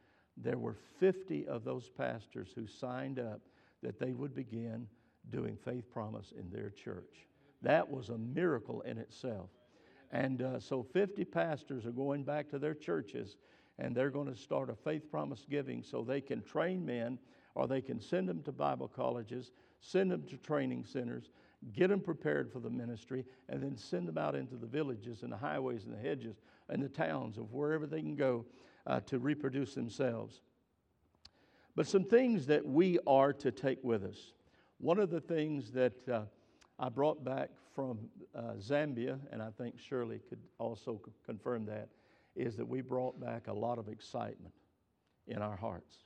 there 0.43 0.59
were 0.59 0.77
50 0.99 1.47
of 1.47 1.65
those 1.65 1.89
pastors 1.89 2.49
who 2.55 2.67
signed 2.67 3.19
up 3.19 3.41
that 3.83 3.99
they 3.99 4.13
would 4.13 4.35
begin 4.35 4.87
doing 5.31 5.57
faith 5.57 5.91
promise 5.91 6.33
in 6.39 6.51
their 6.51 6.71
church. 6.71 7.27
That 7.63 7.89
was 7.89 8.09
a 8.09 8.19
miracle 8.19 8.81
in 8.83 8.99
itself. 8.99 9.51
And 10.11 10.43
uh, 10.43 10.61
so 10.61 10.83
50 10.83 11.25
pastors 11.25 11.85
are 11.85 11.91
going 11.93 12.25
back 12.25 12.49
to 12.51 12.59
their 12.59 12.75
churches 12.75 13.37
and 13.79 13.95
they're 13.95 14.11
going 14.11 14.33
to 14.33 14.37
start 14.37 14.71
a 14.71 14.75
faith 14.75 15.11
promise 15.11 15.45
giving 15.49 15.83
so 15.83 16.03
they 16.03 16.21
can 16.21 16.43
train 16.43 16.85
men 16.85 17.19
or 17.55 17.67
they 17.67 17.81
can 17.81 18.01
send 18.01 18.29
them 18.29 18.43
to 18.43 18.53
Bible 18.53 18.89
colleges, 18.89 19.53
send 19.81 20.11
them 20.11 20.23
to 20.25 20.37
training 20.37 20.85
centers, 20.85 21.31
get 21.73 21.89
them 21.89 22.01
prepared 22.01 22.53
for 22.53 22.61
the 22.61 22.71
ministry, 22.71 23.25
and 23.49 23.63
then 23.63 23.77
send 23.77 24.09
them 24.09 24.19
out 24.19 24.35
into 24.35 24.57
the 24.57 24.67
villages 24.67 25.23
and 25.23 25.33
the 25.33 25.37
highways 25.37 25.85
and 25.85 25.95
the 25.95 26.01
hedges 26.01 26.37
and 26.69 26.83
the 26.83 26.89
towns 26.89 27.37
of 27.37 27.53
wherever 27.53 27.87
they 27.87 28.01
can 28.01 28.17
go 28.17 28.45
uh, 28.89 29.01
to 29.01 29.19
reproduce 29.19 29.75
themselves. 29.75 30.41
But 31.77 31.87
some 31.87 32.05
things 32.05 32.47
that 32.47 32.67
we 32.67 32.99
are 33.07 33.33
to 33.35 33.53
take 33.53 33.85
with 33.85 34.03
us. 34.03 34.33
One 34.79 34.99
of 34.99 35.11
the 35.11 35.21
things 35.21 35.71
that 35.73 36.09
uh, 36.09 36.23
I 36.79 36.89
brought 36.89 37.25
back 37.25 37.51
from 37.75 37.99
uh, 38.35 38.55
Zambia, 38.59 39.21
and 39.31 39.41
I 39.41 39.51
think 39.57 39.79
Shirley 39.79 40.21
could 40.29 40.41
also 40.59 41.01
c- 41.05 41.13
confirm 41.25 41.67
that, 41.67 41.89
is 42.35 42.57
that 42.57 42.67
we 42.67 42.81
brought 42.81 43.21
back 43.21 43.47
a 43.47 43.53
lot 43.53 43.79
of 43.79 43.89
excitement 43.89 44.55
in 45.27 45.43
our 45.43 45.57
hearts. 45.57 45.99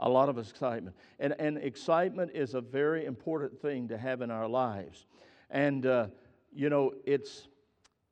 A 0.00 0.08
lot 0.08 0.28
of 0.28 0.36
excitement. 0.36 0.96
And, 1.20 1.34
and 1.38 1.56
excitement 1.58 2.32
is 2.34 2.54
a 2.54 2.60
very 2.60 3.06
important 3.06 3.60
thing 3.60 3.88
to 3.88 3.96
have 3.96 4.20
in 4.20 4.30
our 4.30 4.48
lives. 4.48 5.06
And, 5.48 5.86
uh, 5.86 6.06
you 6.52 6.68
know, 6.68 6.92
it's, 7.04 7.48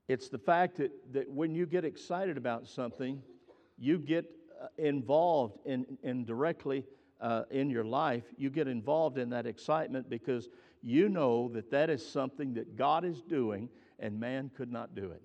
it's 0.07 0.29
the 0.29 0.39
fact 0.39 0.77
that, 0.77 0.93
that 1.13 1.29
when 1.29 1.55
you 1.55 1.67
get 1.67 1.85
excited 1.85 2.37
about 2.37 2.69
something, 2.69 3.23
you 3.81 3.99
get 3.99 4.27
uh, 4.63 4.67
involved 4.79 5.59
in, 5.65 5.99
in 6.03 6.25
directly 6.25 6.85
uh, 7.21 7.43
in 7.51 7.71
your 7.71 7.85
life, 7.85 8.25
you 8.37 8.51
get 8.51 8.69
involved 8.69 9.19
in 9.19 9.31
that 9.31 9.47
excitement 9.47 10.09
because 10.09 10.49
you 10.83 11.09
know 11.09 11.49
that 11.49 11.71
that 11.71 11.91
is 11.91 12.07
something 12.07 12.55
that 12.55 12.77
God 12.77 13.05
is 13.05 13.23
doing 13.23 13.69
and 13.99 14.21
man 14.21 14.51
could 14.57 14.71
not 14.71 14.95
do 14.95 15.11
it. 15.11 15.23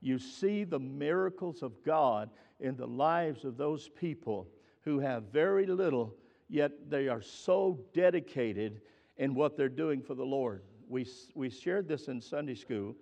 You 0.00 0.18
see 0.18 0.64
the 0.64 0.78
miracles 0.78 1.62
of 1.62 1.84
God 1.84 2.30
in 2.60 2.76
the 2.76 2.86
lives 2.86 3.44
of 3.44 3.56
those 3.56 3.88
people 3.88 4.48
who 4.82 4.98
have 5.00 5.24
very 5.24 5.66
little, 5.66 6.14
yet 6.48 6.72
they 6.88 7.08
are 7.08 7.22
so 7.22 7.78
dedicated 7.92 8.80
in 9.18 9.34
what 9.34 9.56
they're 9.56 9.68
doing 9.68 10.00
for 10.00 10.14
the 10.14 10.24
Lord. 10.24 10.62
We, 10.88 11.06
we 11.34 11.50
shared 11.50 11.86
this 11.86 12.08
in 12.08 12.20
Sunday 12.20 12.54
school 12.54 12.96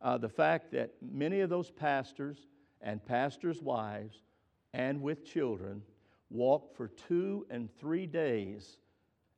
uh, 0.00 0.18
the 0.18 0.28
fact 0.28 0.70
that 0.72 0.92
many 1.02 1.40
of 1.40 1.50
those 1.50 1.70
pastors 1.70 2.46
and 2.80 3.04
pastors' 3.04 3.62
wives 3.62 4.22
and 4.74 5.00
with 5.00 5.24
children 5.24 5.80
walked 6.30 6.76
for 6.76 6.88
two 6.88 7.46
and 7.48 7.70
three 7.78 8.06
days 8.06 8.78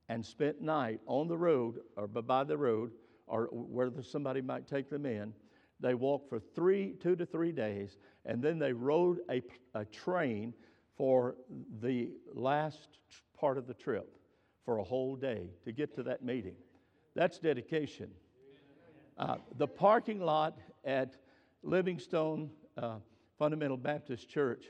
and 0.08 0.24
spent 0.24 0.62
night 0.62 0.98
on 1.06 1.28
the 1.28 1.36
road 1.36 1.80
or 1.96 2.08
by 2.08 2.42
the 2.42 2.56
road 2.56 2.90
or 3.26 3.48
where 3.52 3.90
somebody 4.02 4.40
might 4.40 4.66
take 4.66 4.88
them 4.88 5.04
in. 5.04 5.32
They 5.78 5.94
walked 5.94 6.30
for 6.30 6.40
three, 6.40 6.94
two 7.00 7.16
to 7.16 7.26
three 7.26 7.52
days, 7.52 7.98
and 8.24 8.42
then 8.42 8.58
they 8.58 8.72
rode 8.72 9.18
a, 9.30 9.42
a 9.74 9.84
train 9.84 10.54
for 10.96 11.36
the 11.82 12.12
last 12.32 12.98
part 13.38 13.58
of 13.58 13.66
the 13.66 13.74
trip 13.74 14.16
for 14.64 14.78
a 14.78 14.84
whole 14.84 15.16
day 15.16 15.50
to 15.64 15.72
get 15.72 15.94
to 15.96 16.02
that 16.04 16.24
meeting. 16.24 16.54
That's 17.14 17.38
dedication. 17.38 18.08
Uh, 19.18 19.36
the 19.58 19.66
parking 19.66 20.20
lot 20.20 20.58
at 20.84 21.16
Livingstone 21.62 22.50
uh, 22.78 22.96
Fundamental 23.38 23.76
Baptist 23.76 24.30
Church 24.30 24.66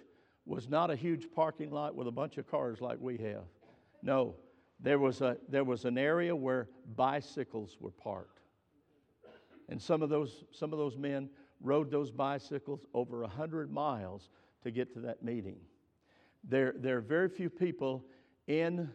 was 0.46 0.68
not 0.68 0.90
a 0.90 0.96
huge 0.96 1.26
parking 1.34 1.70
lot 1.70 1.94
with 1.94 2.06
a 2.06 2.12
bunch 2.12 2.38
of 2.38 2.48
cars 2.48 2.80
like 2.80 2.98
we 3.00 3.16
have. 3.18 3.44
No, 4.02 4.36
there 4.80 4.98
was, 4.98 5.20
a, 5.20 5.36
there 5.48 5.64
was 5.64 5.84
an 5.84 5.98
area 5.98 6.34
where 6.34 6.68
bicycles 6.94 7.76
were 7.80 7.90
parked. 7.90 8.40
And 9.68 9.82
some 9.82 10.02
of 10.02 10.08
those, 10.08 10.44
some 10.52 10.72
of 10.72 10.78
those 10.78 10.96
men 10.96 11.28
rode 11.60 11.90
those 11.90 12.12
bicycles 12.12 12.86
over 12.94 13.22
100 13.22 13.72
miles 13.72 14.30
to 14.62 14.70
get 14.70 14.92
to 14.94 15.00
that 15.00 15.24
meeting. 15.24 15.56
There, 16.44 16.74
there 16.76 16.98
are 16.98 17.00
very 17.02 17.28
few 17.28 17.50
people 17.50 18.04
in 18.46 18.88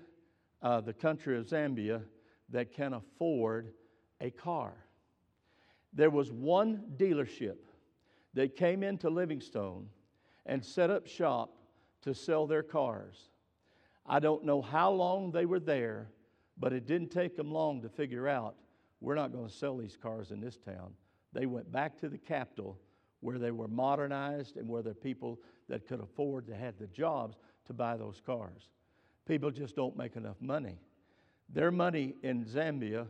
uh, 0.61 0.79
the 0.79 0.93
country 0.93 1.37
of 1.37 1.47
Zambia 1.47 2.01
that 2.49 2.71
can 2.71 2.93
afford 2.93 3.73
a 4.21 4.29
car. 4.29 4.73
There 5.93 6.09
was 6.09 6.31
one 6.31 6.83
dealership 6.95 7.57
that 8.33 8.55
came 8.55 8.83
into 8.83 9.09
Livingstone 9.09 9.89
and 10.45 10.63
set 10.63 10.89
up 10.89 11.07
shop 11.07 11.57
to 12.01 12.13
sell 12.13 12.47
their 12.47 12.63
cars. 12.63 13.29
I 14.05 14.19
don't 14.19 14.43
know 14.43 14.61
how 14.61 14.91
long 14.91 15.31
they 15.31 15.45
were 15.45 15.59
there, 15.59 16.09
but 16.57 16.73
it 16.73 16.85
didn't 16.85 17.09
take 17.09 17.35
them 17.35 17.51
long 17.51 17.81
to 17.81 17.89
figure 17.89 18.27
out 18.27 18.55
we're 18.99 19.15
not 19.15 19.31
going 19.31 19.47
to 19.47 19.53
sell 19.53 19.77
these 19.77 19.97
cars 19.97 20.31
in 20.31 20.39
this 20.39 20.57
town. 20.57 20.93
They 21.33 21.45
went 21.45 21.71
back 21.71 21.97
to 21.99 22.09
the 22.09 22.17
capital 22.17 22.79
where 23.21 23.39
they 23.39 23.51
were 23.51 23.67
modernized 23.67 24.57
and 24.57 24.67
where 24.67 24.81
the 24.81 24.93
people 24.93 25.39
that 25.69 25.87
could 25.87 26.01
afford 26.01 26.47
to 26.47 26.55
have 26.55 26.77
the 26.77 26.87
jobs 26.87 27.37
to 27.65 27.73
buy 27.73 27.95
those 27.97 28.21
cars. 28.25 28.69
People 29.27 29.51
just 29.51 29.75
don't 29.75 29.95
make 29.95 30.15
enough 30.15 30.37
money. 30.41 30.79
Their 31.49 31.71
money 31.71 32.15
in 32.23 32.45
Zambia 32.45 33.07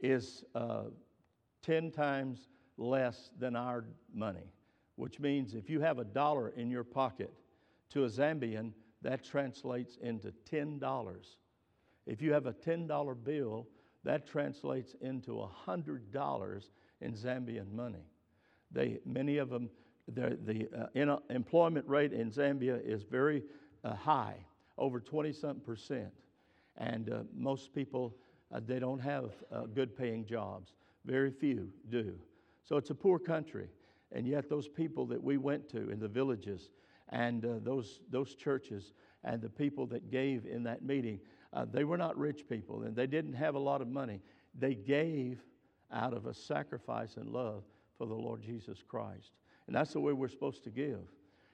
is 0.00 0.44
uh, 0.54 0.84
10 1.62 1.90
times 1.90 2.48
less 2.76 3.30
than 3.38 3.54
our 3.54 3.84
money, 4.12 4.52
which 5.00 5.18
means 5.18 5.54
if 5.54 5.70
you 5.70 5.80
have 5.80 5.98
a 5.98 6.04
dollar 6.04 6.50
in 6.50 6.70
your 6.70 6.84
pocket 6.84 7.32
to 7.88 8.04
a 8.04 8.08
Zambian, 8.08 8.72
that 9.00 9.24
translates 9.24 9.96
into 10.02 10.30
$10. 10.52 11.16
If 12.06 12.20
you 12.20 12.34
have 12.34 12.44
a 12.44 12.52
$10 12.52 13.24
bill, 13.24 13.66
that 14.04 14.26
translates 14.26 14.94
into 15.00 15.42
$100 15.66 16.64
in 17.00 17.12
Zambian 17.14 17.72
money. 17.72 18.04
They, 18.70 19.00
many 19.06 19.38
of 19.38 19.48
them, 19.48 19.70
the 20.06 20.68
uh, 20.94 21.16
employment 21.30 21.88
rate 21.88 22.12
in 22.12 22.30
Zambia 22.30 22.78
is 22.84 23.04
very 23.04 23.42
uh, 23.82 23.94
high, 23.94 24.36
over 24.76 25.00
20 25.00 25.32
something 25.32 25.64
percent. 25.64 26.12
And 26.76 27.10
uh, 27.10 27.22
most 27.34 27.72
people, 27.72 28.14
uh, 28.52 28.60
they 28.66 28.78
don't 28.78 29.00
have 29.00 29.30
uh, 29.50 29.62
good 29.62 29.96
paying 29.96 30.26
jobs. 30.26 30.74
Very 31.06 31.30
few 31.30 31.72
do. 31.88 32.18
So 32.64 32.76
it's 32.76 32.90
a 32.90 32.94
poor 32.94 33.18
country. 33.18 33.68
And 34.12 34.26
yet, 34.26 34.48
those 34.48 34.68
people 34.68 35.06
that 35.06 35.22
we 35.22 35.36
went 35.36 35.68
to 35.70 35.90
in 35.90 36.00
the 36.00 36.08
villages 36.08 36.70
and 37.10 37.44
uh, 37.44 37.48
those, 37.62 38.00
those 38.10 38.34
churches 38.34 38.92
and 39.24 39.40
the 39.40 39.48
people 39.48 39.86
that 39.86 40.10
gave 40.10 40.46
in 40.46 40.62
that 40.64 40.82
meeting, 40.82 41.20
uh, 41.52 41.64
they 41.70 41.84
were 41.84 41.98
not 41.98 42.16
rich 42.16 42.48
people 42.48 42.82
and 42.82 42.94
they 42.94 43.06
didn't 43.06 43.34
have 43.34 43.54
a 43.54 43.58
lot 43.58 43.80
of 43.80 43.88
money. 43.88 44.20
They 44.58 44.74
gave 44.74 45.42
out 45.92 46.12
of 46.12 46.26
a 46.26 46.34
sacrifice 46.34 47.16
and 47.16 47.28
love 47.28 47.64
for 47.98 48.06
the 48.06 48.14
Lord 48.14 48.42
Jesus 48.42 48.82
Christ. 48.86 49.32
And 49.66 49.76
that's 49.76 49.92
the 49.92 50.00
way 50.00 50.12
we're 50.12 50.28
supposed 50.28 50.64
to 50.64 50.70
give. 50.70 51.00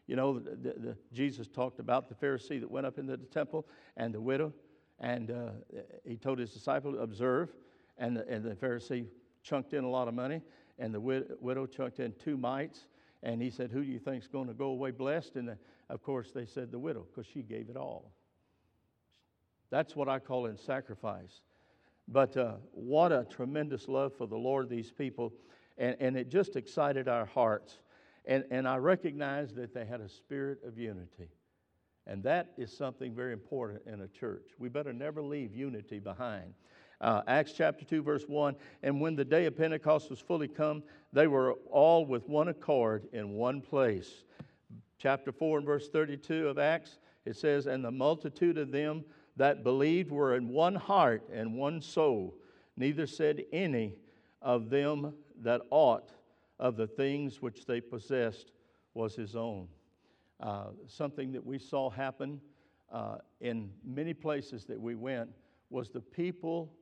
You 0.07 0.17
know, 0.17 0.39
the, 0.39 0.75
the, 0.77 0.97
Jesus 1.13 1.49
talked 1.49 1.81
about 1.81 2.09
the 2.09 2.15
Pharisee 2.15 2.61
that 2.61 2.71
went 2.71 2.87
up 2.87 2.99
into 2.99 3.17
the 3.17 3.27
temple 3.27 3.67
and 3.97 4.15
the 4.15 4.21
widow, 4.21 4.53
and 5.01 5.31
uh, 5.31 5.51
he 6.05 6.17
told 6.17 6.39
his 6.39 6.53
disciple, 6.53 7.01
observe, 7.01 7.51
and 7.99 8.17
the, 8.17 8.29
and 8.29 8.45
the 8.45 8.55
Pharisee 8.55 9.07
chunked 9.43 9.75
in 9.75 9.85
a 9.85 9.89
lot 9.89 10.07
of 10.07 10.15
money, 10.15 10.41
and 10.79 10.95
the 10.95 11.01
wid- 11.01 11.33
widow 11.41 11.67
chunked 11.67 12.01
in 12.01 12.13
two 12.23 12.37
mites, 12.37 12.87
and 13.23 13.41
he 13.41 13.51
said, 13.51 13.71
who 13.71 13.83
do 13.83 13.91
you 13.91 13.99
think's 13.99 14.29
going 14.29 14.49
to 14.49 14.55
go 14.55 14.67
away 14.67 14.91
blessed? 14.91 15.37
And 15.37 15.49
the, 15.49 15.59
of 15.89 16.03
course, 16.03 16.31
they 16.33 16.47
said 16.47 16.71
the 16.71 16.79
widow, 16.79 17.07
because 17.09 17.31
she 17.31 17.43
gave 17.43 17.69
it 17.71 17.77
all. 17.77 18.13
That's 19.71 19.97
what 19.97 20.09
I 20.09 20.19
call 20.19 20.47
in 20.47 20.57
sacrifice. 20.57 21.41
But 22.09 22.37
uh, 22.37 22.55
what 22.73 23.11
a 23.11 23.27
tremendous 23.29 23.89
love 23.89 24.13
for 24.17 24.27
the 24.27 24.37
Lord, 24.37 24.69
these 24.69 24.93
people. 24.93 25.33
And, 25.77 25.97
and 25.99 26.17
it 26.17 26.29
just 26.29 26.57
excited 26.57 27.09
our 27.09 27.27
hearts. 27.27 27.79
And, 28.27 28.45
and 28.51 28.69
I 28.69 28.77
recognized 28.77 29.57
that 29.57 29.75
they 29.75 29.85
had 29.85 30.01
a 30.01 30.09
spirit 30.09 30.61
of 30.65 30.79
unity. 30.79 31.31
And 32.07 32.23
that 32.23 32.53
is 32.57 32.77
something 32.77 33.13
very 33.15 33.33
important 33.33 33.83
in 33.87 34.03
a 34.03 34.09
church. 34.09 34.51
We 34.59 34.69
better 34.69 34.93
never 34.93 35.21
leave 35.21 35.53
unity 35.53 35.99
behind. 35.99 36.55
Uh, 37.01 37.23
Acts 37.27 37.53
chapter 37.53 37.85
2, 37.85 38.03
verse 38.03 38.25
1 38.27 38.57
And 38.83 39.01
when 39.01 39.17
the 39.17 39.25
day 39.25 39.47
of 39.47 39.57
Pentecost 39.57 40.11
was 40.11 40.19
fully 40.19 40.49
come, 40.49 40.83
they 41.13 41.27
were 41.27 41.53
all 41.71 42.07
with 42.07 42.29
one 42.29 42.49
accord 42.49 43.07
in 43.13 43.33
one 43.33 43.61
place. 43.61 44.25
Chapter 44.99 45.31
4 45.31 45.59
and 45.59 45.67
verse 45.67 45.89
32 45.89 46.49
of 46.49 46.59
Acts, 46.59 46.99
it 47.27 47.37
says, 47.37 47.67
And 47.67 47.85
the 47.85 47.91
multitude 47.91 48.57
of 48.57 48.71
them 48.71 49.05
that 49.37 49.63
believed 49.63 50.11
were 50.11 50.37
in 50.37 50.49
one 50.49 50.75
heart 50.75 51.23
and 51.31 51.55
one 51.55 51.83
soul. 51.83 52.35
Neither 52.77 53.07
said 53.07 53.45
any 53.53 53.95
of 54.41 54.71
them 54.71 55.13
that 55.43 55.61
ought 55.71 56.13
of 56.59 56.77
the 56.77 56.87
things 56.87 57.43
which 57.43 57.67
they 57.67 57.81
possessed 57.81 58.53
was 58.95 59.15
his 59.15 59.37
own. 59.37 59.69
Uh, 60.41 60.69
something 60.87 61.33
that 61.33 61.45
we 61.45 61.59
saw 61.59 61.91
happen 61.91 62.41
uh, 62.91 63.17
in 63.41 63.71
many 63.85 64.15
places 64.15 64.65
that 64.65 64.81
we 64.81 64.95
went 64.95 65.29
was 65.71 65.91
the 65.91 66.01
people 66.01 66.73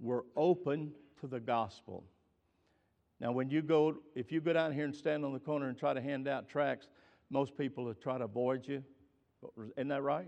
were 0.00 0.24
open 0.36 0.92
to 1.20 1.26
the 1.26 1.40
gospel. 1.40 2.04
Now, 3.20 3.32
when 3.32 3.48
you 3.48 3.62
go, 3.62 3.96
if 4.14 4.32
you 4.32 4.40
go 4.40 4.52
down 4.52 4.72
here 4.72 4.84
and 4.84 4.94
stand 4.94 5.24
on 5.24 5.32
the 5.32 5.38
corner 5.38 5.68
and 5.68 5.78
try 5.78 5.94
to 5.94 6.00
hand 6.00 6.28
out 6.28 6.48
tracts, 6.48 6.88
most 7.30 7.56
people 7.56 7.84
will 7.84 7.94
try 7.94 8.18
to 8.18 8.24
avoid 8.24 8.66
you. 8.66 8.82
Isn't 9.76 9.88
that 9.88 10.02
right? 10.02 10.26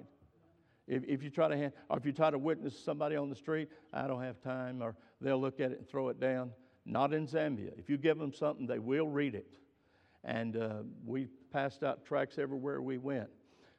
If, 0.87 1.03
if 1.05 1.23
you 1.23 1.31
try 1.31 1.49
to 1.49 1.57
hand, 1.57 1.73
or 1.91 1.99
if 1.99 2.07
you 2.07 2.13
try 2.13 2.31
to 2.31 2.39
witness 2.39 2.79
somebody 2.79 3.17
on 3.17 3.29
the 3.29 3.35
street, 3.35 3.69
I 3.93 4.07
don't 4.07 4.23
have 4.23 4.41
time, 4.41 4.83
or 4.83 4.95
they'll 5.21 5.41
look 5.41 5.61
at 5.61 5.73
it 5.73 5.79
and 5.79 5.89
throw 5.89 6.09
it 6.09 6.21
down. 6.21 6.53
Not 6.85 7.13
in 7.13 7.27
Zambia. 7.27 7.77
If 7.77 7.91
you 7.91 7.97
give 7.97 8.19
them 8.19 8.33
something, 8.33 8.67
they 8.67 8.79
will 8.79 9.09
read 9.09 9.35
it. 9.35 9.59
And 10.23 10.57
uh, 10.57 10.83
we 11.05 11.27
passed 11.53 11.83
out 11.83 12.05
tracts 12.05 12.39
everywhere 12.39 12.81
we 12.81 12.99
went. 12.99 13.29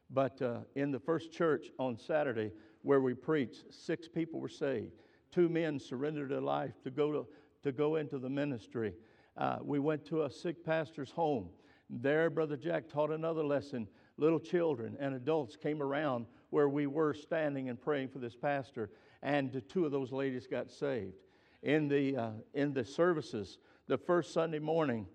But 0.09 0.41
uh, 0.41 0.59
in 0.75 0.91
the 0.91 0.99
first 0.99 1.31
church 1.31 1.67
on 1.79 1.97
Saturday, 1.97 2.51
where 2.81 2.99
we 2.99 3.13
preached, 3.13 3.65
six 3.69 4.07
people 4.07 4.39
were 4.39 4.49
saved. 4.49 4.91
Two 5.37 5.49
men 5.49 5.79
surrendered 5.79 6.29
their 6.29 6.41
life 6.41 6.81
to 6.83 6.89
go, 6.89 7.11
to, 7.11 7.27
to 7.61 7.71
go 7.71 7.97
into 7.97 8.17
the 8.17 8.27
ministry. 8.27 8.95
Uh, 9.37 9.59
we 9.61 9.77
went 9.77 10.03
to 10.03 10.23
a 10.23 10.31
sick 10.31 10.65
pastor's 10.65 11.11
home. 11.11 11.49
There, 11.91 12.31
Brother 12.31 12.57
Jack 12.57 12.89
taught 12.89 13.11
another 13.11 13.43
lesson. 13.43 13.87
Little 14.17 14.39
children 14.39 14.97
and 14.99 15.13
adults 15.13 15.55
came 15.55 15.83
around 15.83 16.25
where 16.49 16.67
we 16.67 16.87
were 16.87 17.13
standing 17.13 17.69
and 17.69 17.79
praying 17.79 18.07
for 18.07 18.17
this 18.17 18.35
pastor, 18.35 18.89
and 19.21 19.61
two 19.69 19.85
of 19.85 19.91
those 19.91 20.11
ladies 20.11 20.47
got 20.47 20.71
saved. 20.71 21.13
In 21.61 21.87
the, 21.87 22.17
uh, 22.17 22.31
in 22.55 22.73
the 22.73 22.83
services, 22.83 23.59
the 23.85 23.99
first 23.99 24.33
Sunday 24.33 24.57
morning, 24.57 25.05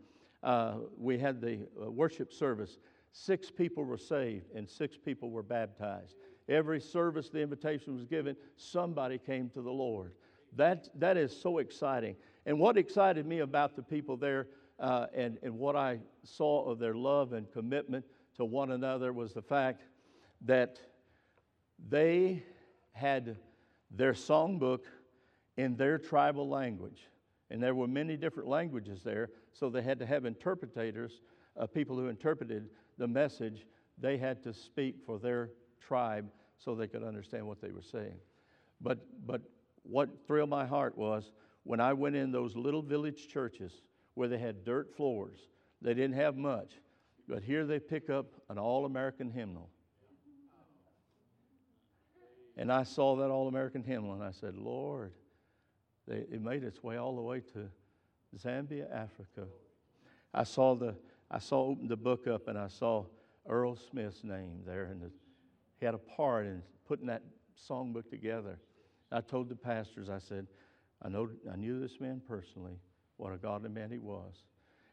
uh, 0.44 0.74
we 0.96 1.18
had 1.18 1.40
the 1.40 1.66
uh, 1.84 1.90
worship 1.90 2.32
service. 2.32 2.78
Six 3.10 3.50
people 3.50 3.82
were 3.82 3.98
saved 3.98 4.52
and 4.54 4.70
six 4.70 4.96
people 4.96 5.30
were 5.30 5.42
baptized. 5.42 6.14
Every 6.52 6.80
service 6.80 7.30
the 7.30 7.40
invitation 7.40 7.94
was 7.94 8.04
given, 8.04 8.36
somebody 8.56 9.16
came 9.16 9.48
to 9.50 9.62
the 9.62 9.70
Lord. 9.70 10.12
That, 10.54 10.88
that 11.00 11.16
is 11.16 11.34
so 11.34 11.58
exciting. 11.58 12.14
And 12.44 12.58
what 12.58 12.76
excited 12.76 13.24
me 13.24 13.38
about 13.38 13.74
the 13.74 13.82
people 13.82 14.18
there 14.18 14.48
uh, 14.78 15.06
and, 15.14 15.38
and 15.42 15.58
what 15.58 15.76
I 15.76 16.00
saw 16.24 16.68
of 16.68 16.78
their 16.78 16.94
love 16.94 17.32
and 17.32 17.50
commitment 17.50 18.04
to 18.36 18.44
one 18.44 18.72
another 18.72 19.14
was 19.14 19.32
the 19.32 19.40
fact 19.40 19.82
that 20.42 20.78
they 21.88 22.42
had 22.92 23.38
their 23.90 24.12
songbook 24.12 24.80
in 25.56 25.76
their 25.76 25.96
tribal 25.96 26.50
language. 26.50 27.08
And 27.50 27.62
there 27.62 27.74
were 27.74 27.88
many 27.88 28.18
different 28.18 28.48
languages 28.50 29.02
there, 29.02 29.30
so 29.52 29.70
they 29.70 29.82
had 29.82 29.98
to 30.00 30.06
have 30.06 30.26
interpreters, 30.26 31.22
uh, 31.58 31.66
people 31.66 31.96
who 31.96 32.08
interpreted 32.08 32.68
the 32.98 33.08
message. 33.08 33.66
They 33.96 34.18
had 34.18 34.42
to 34.42 34.52
speak 34.52 34.96
for 35.06 35.18
their 35.18 35.50
tribe 35.80 36.28
so 36.62 36.74
they 36.74 36.86
could 36.86 37.02
understand 37.02 37.46
what 37.46 37.60
they 37.60 37.70
were 37.70 37.82
saying. 37.82 38.16
But, 38.80 38.98
but 39.26 39.42
what 39.82 40.08
thrilled 40.26 40.50
my 40.50 40.66
heart 40.66 40.96
was 40.96 41.32
when 41.64 41.80
I 41.80 41.92
went 41.92 42.16
in 42.16 42.32
those 42.32 42.56
little 42.56 42.82
village 42.82 43.28
churches 43.28 43.72
where 44.14 44.28
they 44.28 44.38
had 44.38 44.64
dirt 44.64 44.94
floors, 44.96 45.38
they 45.80 45.94
didn't 45.94 46.16
have 46.16 46.36
much, 46.36 46.72
but 47.28 47.42
here 47.42 47.64
they 47.64 47.78
pick 47.78 48.10
up 48.10 48.26
an 48.48 48.58
all 48.58 48.84
American 48.84 49.30
hymnal. 49.30 49.70
And 52.56 52.70
I 52.70 52.82
saw 52.82 53.16
that 53.16 53.30
all 53.30 53.48
American 53.48 53.82
hymnal 53.82 54.12
and 54.12 54.22
I 54.22 54.32
said, 54.32 54.56
Lord, 54.56 55.12
they, 56.06 56.16
it 56.16 56.42
made 56.42 56.64
its 56.64 56.82
way 56.82 56.96
all 56.96 57.16
the 57.16 57.22
way 57.22 57.40
to 57.54 57.68
Zambia, 58.38 58.92
Africa. 58.92 59.46
I 60.34 60.44
saw 60.44 60.74
the 60.74 60.94
I 61.30 61.38
saw 61.38 61.68
opened 61.68 61.88
the 61.88 61.96
book 61.96 62.26
up 62.26 62.48
and 62.48 62.58
I 62.58 62.68
saw 62.68 63.06
Earl 63.48 63.74
Smith's 63.74 64.22
name 64.22 64.60
there, 64.66 64.84
and 64.84 65.00
the, 65.00 65.06
he 65.06 65.21
had 65.82 65.94
a 65.94 65.98
part 65.98 66.46
in 66.46 66.62
putting 66.86 67.06
that 67.06 67.22
songbook 67.68 68.08
together. 68.08 68.58
I 69.10 69.20
told 69.20 69.48
the 69.48 69.56
pastors, 69.56 70.08
I 70.08 70.18
said, 70.18 70.46
I 71.02 71.08
know 71.08 71.28
I 71.52 71.56
knew 71.56 71.80
this 71.80 72.00
man 72.00 72.22
personally, 72.26 72.78
what 73.16 73.32
a 73.32 73.36
godly 73.36 73.68
man 73.68 73.90
he 73.90 73.98
was, 73.98 74.44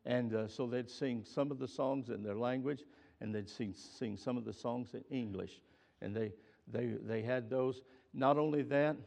and 0.05 0.33
uh, 0.33 0.47
so 0.47 0.67
they'd 0.67 0.89
sing 0.89 1.23
some 1.23 1.51
of 1.51 1.59
the 1.59 1.67
songs 1.67 2.09
in 2.09 2.23
their 2.23 2.37
language, 2.37 2.83
and 3.21 3.33
they'd 3.33 3.49
sing 3.49 3.73
sing 3.75 4.17
some 4.17 4.37
of 4.37 4.45
the 4.45 4.53
songs 4.53 4.93
in 4.93 5.03
English, 5.09 5.61
and 6.01 6.15
they 6.15 6.33
they 6.67 6.95
they 7.01 7.21
had 7.21 7.49
those. 7.49 7.81
Not 8.13 8.37
only 8.37 8.63
that, 8.63 8.97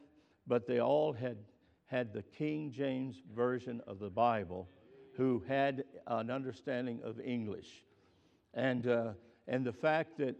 but 0.47 0.67
they 0.67 0.81
all 0.81 1.13
had 1.13 1.37
had 1.87 2.13
the 2.15 2.23
King 2.23 2.73
James 2.73 3.21
Version 3.35 3.83
of 3.87 3.99
the 3.99 4.09
Bible 4.09 4.69
who 5.15 5.43
had 5.47 5.85
an 6.07 6.31
understanding 6.31 7.01
of 7.05 7.21
English. 7.21 7.85
And, 8.55 8.87
uh, 8.87 9.13
and 9.47 9.65
the 9.65 9.73
fact 9.73 10.17
that 10.19 10.37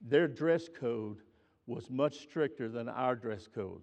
their 0.00 0.28
dress 0.28 0.68
code 0.68 1.18
was 1.66 1.90
much 1.90 2.20
stricter 2.20 2.68
than 2.68 2.88
our 2.88 3.14
dress 3.14 3.46
code. 3.46 3.82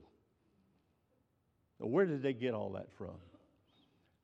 Now, 1.80 1.88
where 1.88 2.06
did 2.06 2.22
they 2.22 2.34
get 2.34 2.54
all 2.54 2.72
that 2.72 2.92
from? 2.98 3.16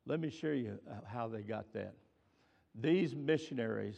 Let 0.05 0.19
me 0.19 0.29
show 0.29 0.49
you 0.49 0.79
how 1.05 1.27
they 1.27 1.41
got 1.41 1.71
that. 1.73 1.93
These 2.75 3.15
missionaries 3.15 3.97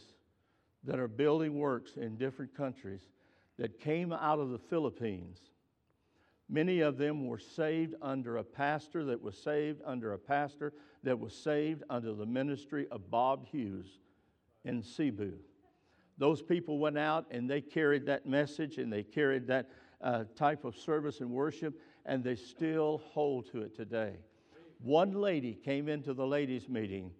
that 0.84 0.98
are 0.98 1.08
building 1.08 1.58
works 1.58 1.96
in 1.96 2.16
different 2.16 2.54
countries 2.54 3.00
that 3.58 3.80
came 3.80 4.12
out 4.12 4.38
of 4.38 4.50
the 4.50 4.58
Philippines 4.58 5.38
Many 6.48 6.80
of 6.80 6.96
them 6.96 7.26
were 7.26 7.38
saved 7.38 7.94
under 8.00 8.36
a 8.36 8.44
pastor 8.44 9.04
that 9.04 9.20
was 9.20 9.36
saved 9.36 9.80
under 9.84 10.12
a 10.12 10.18
pastor 10.18 10.72
that 11.02 11.18
was 11.18 11.34
saved 11.34 11.82
under 11.90 12.14
the 12.14 12.26
ministry 12.26 12.86
of 12.90 13.10
Bob 13.10 13.46
Hughes 13.46 13.98
in 14.64 14.82
Cebu. 14.82 15.38
Those 16.18 16.42
people 16.42 16.78
went 16.78 16.98
out 16.98 17.26
and 17.30 17.48
they 17.48 17.60
carried 17.60 18.06
that 18.06 18.26
message 18.26 18.78
and 18.78 18.92
they 18.92 19.02
carried 19.02 19.46
that 19.48 19.68
uh, 20.00 20.24
type 20.34 20.64
of 20.64 20.76
service 20.76 21.20
and 21.20 21.30
worship, 21.30 21.78
and 22.04 22.22
they 22.22 22.36
still 22.36 23.02
hold 23.12 23.50
to 23.50 23.62
it 23.62 23.74
today. 23.74 24.14
One 24.82 25.12
lady 25.12 25.54
came 25.54 25.88
into 25.88 26.12
the 26.12 26.26
ladies' 26.26 26.68
meeting. 26.68 27.10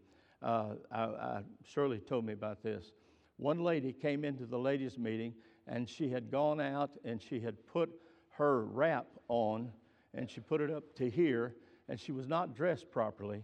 Uh, 0.42 0.74
I, 0.92 1.02
I, 1.02 1.42
Shirley 1.64 1.98
told 1.98 2.26
me 2.26 2.34
about 2.34 2.62
this. 2.62 2.92
One 3.38 3.60
lady 3.62 3.92
came 3.92 4.24
into 4.24 4.46
the 4.46 4.58
ladies' 4.58 4.98
meeting, 4.98 5.34
and 5.66 5.88
she 5.88 6.08
had 6.08 6.30
gone 6.30 6.60
out 6.60 6.90
and 7.04 7.20
she 7.20 7.40
had 7.40 7.66
put 7.66 7.90
her 8.30 8.64
wrap 8.64 9.06
on 9.28 9.72
and 10.14 10.30
she 10.30 10.40
put 10.40 10.60
it 10.60 10.70
up 10.70 10.94
to 10.96 11.10
here 11.10 11.54
and 11.88 11.98
she 11.98 12.12
was 12.12 12.28
not 12.28 12.54
dressed 12.54 12.90
properly. 12.90 13.42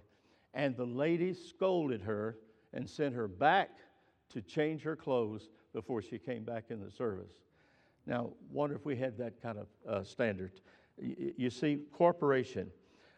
And 0.54 0.76
the 0.76 0.86
lady 0.86 1.34
scolded 1.34 2.02
her 2.02 2.38
and 2.72 2.88
sent 2.88 3.14
her 3.14 3.28
back 3.28 3.70
to 4.32 4.42
change 4.42 4.82
her 4.82 4.96
clothes 4.96 5.48
before 5.72 6.02
she 6.02 6.18
came 6.18 6.44
back 6.44 6.64
in 6.70 6.80
the 6.80 6.90
service. 6.90 7.32
Now, 8.06 8.30
wonder 8.50 8.74
if 8.74 8.84
we 8.84 8.96
had 8.96 9.16
that 9.18 9.40
kind 9.40 9.58
of 9.58 9.66
uh, 9.88 10.04
standard. 10.04 10.60
You 10.98 11.50
see, 11.50 11.80
corporation, 11.92 12.70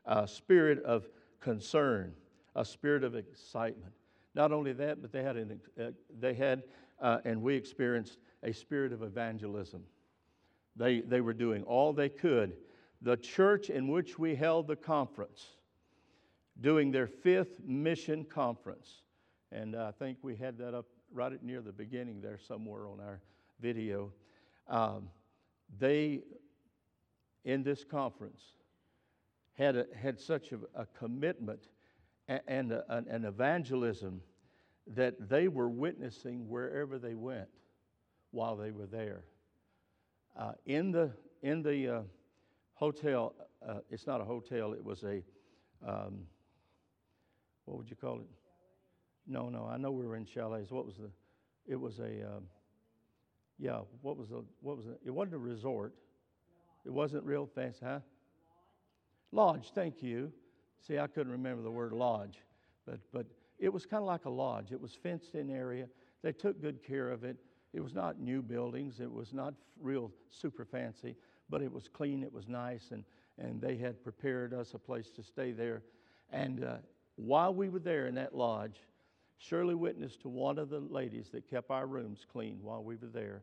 a 0.06 0.28
spirit 0.28 0.82
of 0.84 1.08
concern, 1.40 2.12
a 2.54 2.64
spirit 2.64 3.02
of 3.02 3.14
excitement. 3.14 3.92
Not 4.34 4.52
only 4.52 4.72
that, 4.74 5.00
but 5.00 5.12
they 5.12 5.22
had, 5.22 5.36
an, 5.36 5.60
uh, 5.80 5.90
they 6.18 6.34
had 6.34 6.64
uh, 7.00 7.18
and 7.24 7.42
we 7.42 7.54
experienced 7.54 8.18
a 8.42 8.52
spirit 8.52 8.92
of 8.92 9.02
evangelism. 9.02 9.82
They, 10.76 11.00
they 11.00 11.20
were 11.20 11.32
doing 11.34 11.62
all 11.64 11.92
they 11.92 12.08
could. 12.08 12.56
The 13.02 13.16
church 13.16 13.70
in 13.70 13.88
which 13.88 14.18
we 14.18 14.34
held 14.34 14.66
the 14.66 14.76
conference, 14.76 15.46
doing 16.60 16.90
their 16.90 17.06
fifth 17.06 17.60
mission 17.64 18.24
conference, 18.24 19.02
and 19.52 19.76
I 19.76 19.90
think 19.92 20.18
we 20.22 20.36
had 20.36 20.58
that 20.58 20.74
up 20.74 20.86
right 21.14 21.32
at 21.32 21.42
near 21.42 21.62
the 21.62 21.72
beginning 21.72 22.20
there 22.20 22.38
somewhere 22.38 22.88
on 22.88 23.00
our 23.00 23.20
video. 23.60 24.12
Um, 24.68 25.08
they, 25.78 26.22
in 27.44 27.62
this 27.62 27.84
conference, 27.84 28.42
had, 29.54 29.76
a, 29.76 29.86
had 29.96 30.18
such 30.18 30.52
a, 30.52 30.58
a 30.74 30.86
commitment 30.86 31.68
and, 32.26 32.72
a, 32.72 33.04
an 33.08 33.24
evangelism 33.24 34.20
that 34.88 35.28
they 35.28 35.48
were 35.48 35.68
witnessing 35.68 36.48
wherever 36.48 36.98
they 36.98 37.14
went 37.14 37.48
while 38.32 38.56
they 38.56 38.72
were 38.72 38.86
there 38.86 39.24
uh, 40.36 40.52
in 40.66 40.90
the, 40.90 41.10
in 41.42 41.62
the 41.62 41.88
uh, 41.88 42.02
hotel. 42.74 43.34
Uh, 43.66 43.78
it's 43.88 44.06
not 44.06 44.20
a 44.20 44.24
hotel. 44.24 44.72
It 44.72 44.84
was 44.84 45.04
a, 45.04 45.22
um, 45.86 46.26
what 47.66 47.78
would 47.78 47.88
you 47.88 47.96
call 47.96 48.18
it? 48.18 48.26
No, 49.26 49.48
no. 49.48 49.68
I 49.70 49.76
know 49.76 49.90
we 49.90 50.06
were 50.06 50.16
in 50.16 50.26
chalets. 50.26 50.70
What 50.70 50.86
was 50.86 50.96
the? 50.96 51.10
It 51.66 51.80
was 51.80 51.98
a, 51.98 52.26
um, 52.26 52.44
yeah. 53.58 53.80
What 54.02 54.16
was 54.16 54.28
the? 54.28 54.44
What 54.60 54.76
was 54.76 54.86
it? 54.86 55.00
It 55.04 55.10
wasn't 55.10 55.34
a 55.34 55.38
resort. 55.38 55.94
It 56.84 56.92
wasn't 56.92 57.24
real 57.24 57.48
fancy, 57.54 57.80
huh? 57.82 58.00
Lodge. 59.32 59.72
Thank 59.74 60.02
you. 60.02 60.32
See, 60.86 60.98
I 60.98 61.06
couldn't 61.06 61.32
remember 61.32 61.62
the 61.62 61.70
word 61.70 61.92
lodge, 61.92 62.38
but 62.86 63.00
but 63.12 63.26
it 63.58 63.72
was 63.72 63.86
kind 63.86 64.02
of 64.02 64.06
like 64.06 64.26
a 64.26 64.30
lodge. 64.30 64.72
It 64.72 64.80
was 64.80 64.94
fenced 64.94 65.34
in 65.34 65.50
area. 65.50 65.86
They 66.22 66.32
took 66.32 66.60
good 66.60 66.82
care 66.82 67.10
of 67.10 67.24
it. 67.24 67.36
It 67.72 67.80
was 67.80 67.94
not 67.94 68.20
new 68.20 68.42
buildings. 68.42 69.00
It 69.00 69.10
was 69.10 69.32
not 69.32 69.54
real 69.80 70.12
super 70.30 70.64
fancy, 70.64 71.16
but 71.48 71.62
it 71.62 71.72
was 71.72 71.88
clean. 71.88 72.22
It 72.22 72.32
was 72.32 72.46
nice, 72.46 72.90
and 72.90 73.04
and 73.38 73.60
they 73.60 73.76
had 73.76 74.02
prepared 74.02 74.52
us 74.52 74.74
a 74.74 74.78
place 74.78 75.10
to 75.10 75.22
stay 75.22 75.52
there. 75.52 75.82
And 76.30 76.64
uh, 76.64 76.76
while 77.16 77.54
we 77.54 77.68
were 77.68 77.78
there 77.78 78.06
in 78.06 78.14
that 78.16 78.34
lodge, 78.34 78.80
Shirley 79.44 79.74
witnessed 79.74 80.22
to 80.22 80.30
one 80.30 80.58
of 80.58 80.70
the 80.70 80.80
ladies 80.80 81.28
that 81.32 81.50
kept 81.50 81.70
our 81.70 81.86
rooms 81.86 82.24
clean 82.32 82.60
while 82.62 82.82
we 82.82 82.96
were 82.96 83.08
there, 83.08 83.42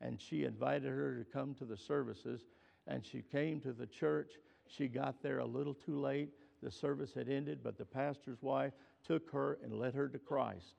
and 0.00 0.20
she 0.20 0.44
invited 0.44 0.88
her 0.88 1.16
to 1.16 1.24
come 1.24 1.54
to 1.54 1.64
the 1.64 1.76
services. 1.76 2.42
And 2.86 3.04
she 3.04 3.22
came 3.22 3.60
to 3.60 3.72
the 3.72 3.86
church. 3.86 4.32
She 4.68 4.86
got 4.86 5.22
there 5.22 5.40
a 5.40 5.46
little 5.46 5.74
too 5.74 5.98
late. 5.98 6.30
The 6.62 6.70
service 6.70 7.12
had 7.14 7.28
ended, 7.28 7.60
but 7.62 7.76
the 7.76 7.84
pastor's 7.84 8.40
wife 8.42 8.72
took 9.04 9.30
her 9.32 9.58
and 9.62 9.72
led 9.72 9.94
her 9.94 10.08
to 10.08 10.18
Christ. 10.18 10.76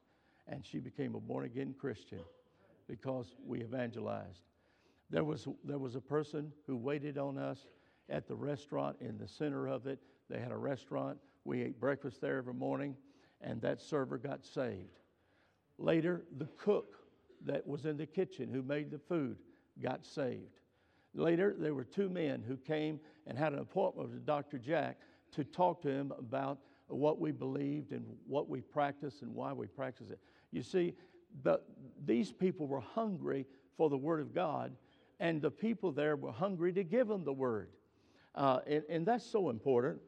And 0.48 0.66
she 0.66 0.80
became 0.80 1.16
a 1.16 1.20
born 1.20 1.46
again 1.46 1.76
Christian 1.78 2.22
because 2.88 3.36
we 3.46 3.62
evangelized. 3.62 4.44
There 5.10 5.24
was, 5.24 5.48
there 5.66 5.80
was 5.80 5.96
a 5.96 6.02
person 6.02 6.52
who 6.66 6.78
waited 6.78 7.18
on 7.18 7.38
us 7.38 7.68
at 8.10 8.28
the 8.28 8.36
restaurant 8.36 8.98
in 9.02 9.18
the 9.18 9.28
center 9.28 9.68
of 9.68 9.86
it. 9.86 10.00
They 10.30 10.40
had 10.40 10.52
a 10.52 10.58
restaurant. 10.58 11.18
We 11.44 11.62
ate 11.62 11.80
breakfast 11.80 12.22
there 12.22 12.38
every 12.38 12.54
morning, 12.54 12.96
and 13.44 13.62
that 13.62 13.82
server 13.82 14.18
got 14.18 14.46
saved. 14.46 15.00
Later, 15.78 16.24
the 16.38 16.48
cook 16.58 16.98
that 17.46 17.66
was 17.66 17.86
in 17.86 17.98
the 17.98 18.06
kitchen 18.06 18.50
who 18.52 18.62
made 18.62 18.92
the 18.92 19.00
food 19.00 19.38
got 19.82 20.06
saved. 20.06 20.60
Later, 21.14 21.56
there 21.58 21.74
were 21.74 21.84
two 21.84 22.10
men 22.10 22.44
who 22.48 22.56
came 22.56 23.00
and 23.28 23.38
had 23.38 23.54
an 23.54 23.60
appointment 23.60 24.10
with 24.10 24.26
Dr. 24.26 24.58
Jack 24.58 24.98
to 25.34 25.44
talk 25.44 25.82
to 25.82 25.90
him 25.90 26.14
about 26.18 26.60
what 26.88 27.20
we 27.20 27.32
believed 27.32 27.92
and 27.92 28.06
what 28.28 28.50
we 28.50 28.62
practiced 28.62 29.22
and 29.22 29.34
why 29.34 29.54
we 29.54 29.68
practice 29.68 30.10
it. 30.10 30.20
You 30.52 30.62
see, 30.62 30.94
the, 31.44 31.62
these 32.06 32.32
people 32.32 32.68
were 32.68 32.82
hungry 32.82 33.46
for 33.78 33.90
the 33.90 33.98
Word 33.98 34.20
of 34.20 34.34
God, 34.34 34.74
and 35.20 35.42
the 35.42 35.52
people 35.52 35.92
there 35.92 36.16
were 36.16 36.32
hungry 36.32 36.74
to 36.74 36.84
give 36.84 37.08
them 37.08 37.24
the 37.24 37.34
Word. 37.34 37.70
Uh, 38.36 38.60
and, 38.68 38.84
and, 38.90 39.06
that's 39.06 39.26
so 39.26 39.50
important 39.50 40.00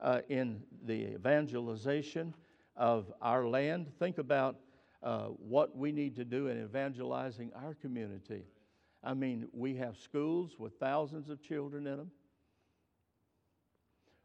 uh, 0.00 0.20
in 0.28 0.62
the 0.84 1.14
evangelization 1.14 2.32
of 2.76 3.12
our 3.20 3.46
land. 3.46 3.90
Think 3.98 4.18
about 4.18 4.56
uh, 5.02 5.26
what 5.26 5.76
we 5.76 5.92
need 5.92 6.16
to 6.16 6.24
do 6.24 6.48
in 6.48 6.62
evangelizing 6.62 7.50
our 7.54 7.74
community. 7.74 8.44
I 9.02 9.14
mean, 9.14 9.48
we 9.52 9.76
have 9.76 9.96
schools 9.96 10.56
with 10.58 10.74
thousands 10.78 11.28
of 11.28 11.42
children 11.42 11.86
in 11.86 11.96
them. 11.96 12.10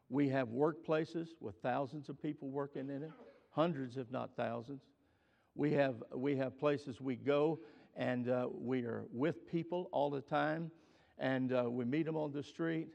We 0.09 0.29
have 0.29 0.49
workplaces 0.49 1.29
with 1.41 1.55
thousands 1.61 2.09
of 2.09 2.21
people 2.21 2.49
working 2.49 2.89
in 2.89 3.03
it, 3.03 3.11
hundreds, 3.51 3.97
if 3.97 4.09
not 4.11 4.29
thousands. 4.37 4.83
We 5.55 5.73
have, 5.73 5.95
we 6.15 6.35
have 6.37 6.59
places 6.59 7.01
we 7.01 7.15
go 7.15 7.59
and 7.97 8.29
uh, 8.29 8.47
we 8.53 8.83
are 8.83 9.05
with 9.11 9.47
people 9.47 9.89
all 9.91 10.11
the 10.11 10.21
time, 10.21 10.69
and 11.17 11.51
uh, 11.51 11.65
we 11.67 11.83
meet 11.83 12.05
them 12.05 12.15
on 12.15 12.31
the 12.31 12.43
street, 12.43 12.89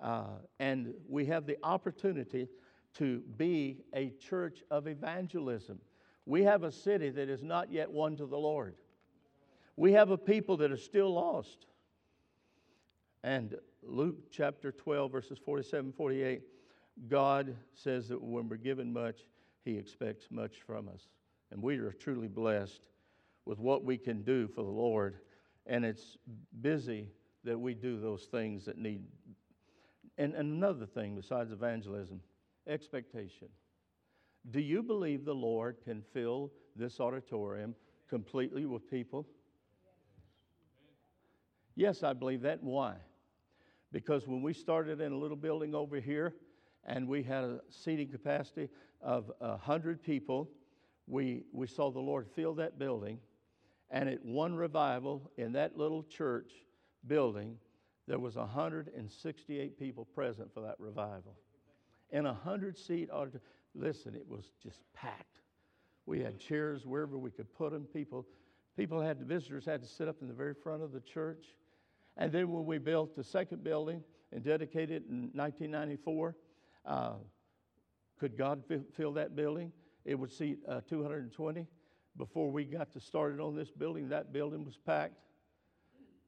uh, 0.00 0.38
and 0.60 0.94
we 1.08 1.26
have 1.26 1.44
the 1.44 1.58
opportunity 1.64 2.46
to 2.94 3.22
be 3.36 3.78
a 3.92 4.10
church 4.10 4.62
of 4.70 4.86
evangelism. 4.86 5.80
We 6.26 6.42
have 6.44 6.62
a 6.62 6.72
city 6.72 7.10
that 7.10 7.28
is 7.28 7.42
not 7.42 7.70
yet 7.70 7.90
won 7.90 8.16
to 8.16 8.26
the 8.26 8.38
Lord. 8.38 8.74
We 9.76 9.92
have 9.92 10.10
a 10.10 10.18
people 10.18 10.56
that 10.58 10.70
are 10.70 10.76
still 10.76 11.12
lost. 11.12 11.66
And 13.22 13.56
Luke 13.82 14.30
chapter 14.30 14.70
12, 14.70 15.10
verses 15.10 15.38
47 15.44 15.92
48, 15.92 16.42
God 17.08 17.56
says 17.74 18.08
that 18.08 18.22
when 18.22 18.48
we're 18.48 18.56
given 18.56 18.92
much, 18.92 19.20
He 19.64 19.76
expects 19.76 20.26
much 20.30 20.62
from 20.66 20.88
us. 20.88 21.08
And 21.50 21.62
we 21.62 21.76
are 21.78 21.92
truly 21.92 22.28
blessed 22.28 22.82
with 23.44 23.58
what 23.58 23.84
we 23.84 23.98
can 23.98 24.22
do 24.22 24.48
for 24.48 24.62
the 24.62 24.70
Lord. 24.70 25.16
And 25.66 25.84
it's 25.84 26.16
busy 26.60 27.08
that 27.44 27.58
we 27.58 27.74
do 27.74 27.98
those 27.98 28.24
things 28.24 28.64
that 28.66 28.78
need. 28.78 29.02
And, 30.16 30.34
and 30.34 30.54
another 30.54 30.86
thing 30.86 31.16
besides 31.16 31.52
evangelism 31.52 32.20
expectation. 32.66 33.48
Do 34.50 34.60
you 34.60 34.82
believe 34.82 35.24
the 35.24 35.34
Lord 35.34 35.76
can 35.84 36.02
fill 36.12 36.52
this 36.76 37.00
auditorium 37.00 37.74
completely 38.08 38.66
with 38.66 38.90
people? 38.90 39.26
Yes, 41.76 42.02
I 42.02 42.12
believe 42.12 42.42
that. 42.42 42.62
Why? 42.62 42.94
Because 43.90 44.26
when 44.26 44.42
we 44.42 44.52
started 44.52 45.00
in 45.00 45.12
a 45.12 45.16
little 45.16 45.36
building 45.36 45.74
over 45.74 45.98
here 46.00 46.34
and 46.84 47.08
we 47.08 47.22
had 47.22 47.44
a 47.44 47.60
seating 47.70 48.08
capacity 48.08 48.68
of 49.00 49.30
100 49.38 50.02
people, 50.02 50.50
we, 51.06 51.42
we 51.52 51.66
saw 51.66 51.90
the 51.90 52.00
Lord 52.00 52.26
fill 52.34 52.54
that 52.54 52.78
building. 52.78 53.18
And 53.90 54.08
at 54.08 54.24
one 54.24 54.54
revival 54.54 55.30
in 55.36 55.52
that 55.52 55.76
little 55.76 56.02
church 56.02 56.50
building, 57.06 57.56
there 58.06 58.18
was 58.18 58.36
168 58.36 59.78
people 59.78 60.04
present 60.04 60.52
for 60.52 60.60
that 60.62 60.76
revival. 60.78 61.36
In 62.14 62.26
a 62.26 62.32
100 62.32 62.78
seat 62.78 63.10
auditorium, 63.10 63.42
listen, 63.74 64.14
it 64.14 64.24
was 64.28 64.44
just 64.62 64.82
packed. 64.94 65.40
We 66.06 66.20
had 66.20 66.38
chairs 66.38 66.86
wherever 66.86 67.18
we 67.18 67.32
could 67.32 67.52
put 67.52 67.72
them. 67.72 67.88
People, 67.92 68.24
people 68.76 69.00
had, 69.00 69.18
visitors 69.22 69.64
had 69.64 69.82
to 69.82 69.88
sit 69.88 70.06
up 70.06 70.22
in 70.22 70.28
the 70.28 70.32
very 70.32 70.54
front 70.54 70.84
of 70.84 70.92
the 70.92 71.00
church. 71.00 71.44
And 72.16 72.30
then 72.30 72.52
when 72.52 72.66
we 72.66 72.78
built 72.78 73.16
the 73.16 73.24
second 73.24 73.64
building 73.64 74.04
and 74.30 74.44
dedicated 74.44 75.02
it 75.02 75.10
in 75.10 75.30
1994, 75.34 76.36
uh, 76.86 77.12
could 78.20 78.38
God 78.38 78.62
fill 78.96 79.12
that 79.14 79.34
building? 79.34 79.72
It 80.04 80.14
would 80.14 80.30
seat 80.30 80.60
uh, 80.68 80.82
220. 80.88 81.66
Before 82.16 82.48
we 82.48 82.64
got 82.64 82.92
to 82.92 83.00
started 83.00 83.40
on 83.40 83.56
this 83.56 83.72
building, 83.72 84.08
that 84.10 84.32
building 84.32 84.64
was 84.64 84.76
packed. 84.76 85.18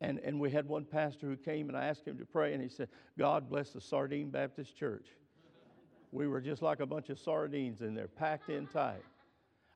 And, 0.00 0.18
and 0.18 0.40
we 0.40 0.50
had 0.50 0.66
one 0.66 0.84
pastor 0.84 1.28
who 1.28 1.36
came 1.36 1.68
and 1.68 1.78
I 1.78 1.84
asked 1.84 2.08
him 2.08 2.18
to 2.18 2.26
pray, 2.26 2.54
and 2.54 2.60
he 2.60 2.68
said, 2.68 2.88
God 3.16 3.48
bless 3.48 3.70
the 3.70 3.80
Sardine 3.80 4.30
Baptist 4.30 4.76
Church. 4.76 5.06
We 6.16 6.28
were 6.28 6.40
just 6.40 6.62
like 6.62 6.80
a 6.80 6.86
bunch 6.86 7.10
of 7.10 7.18
sardines 7.18 7.82
in 7.82 7.94
there, 7.94 8.08
packed 8.08 8.48
in 8.48 8.66
tight. 8.68 9.02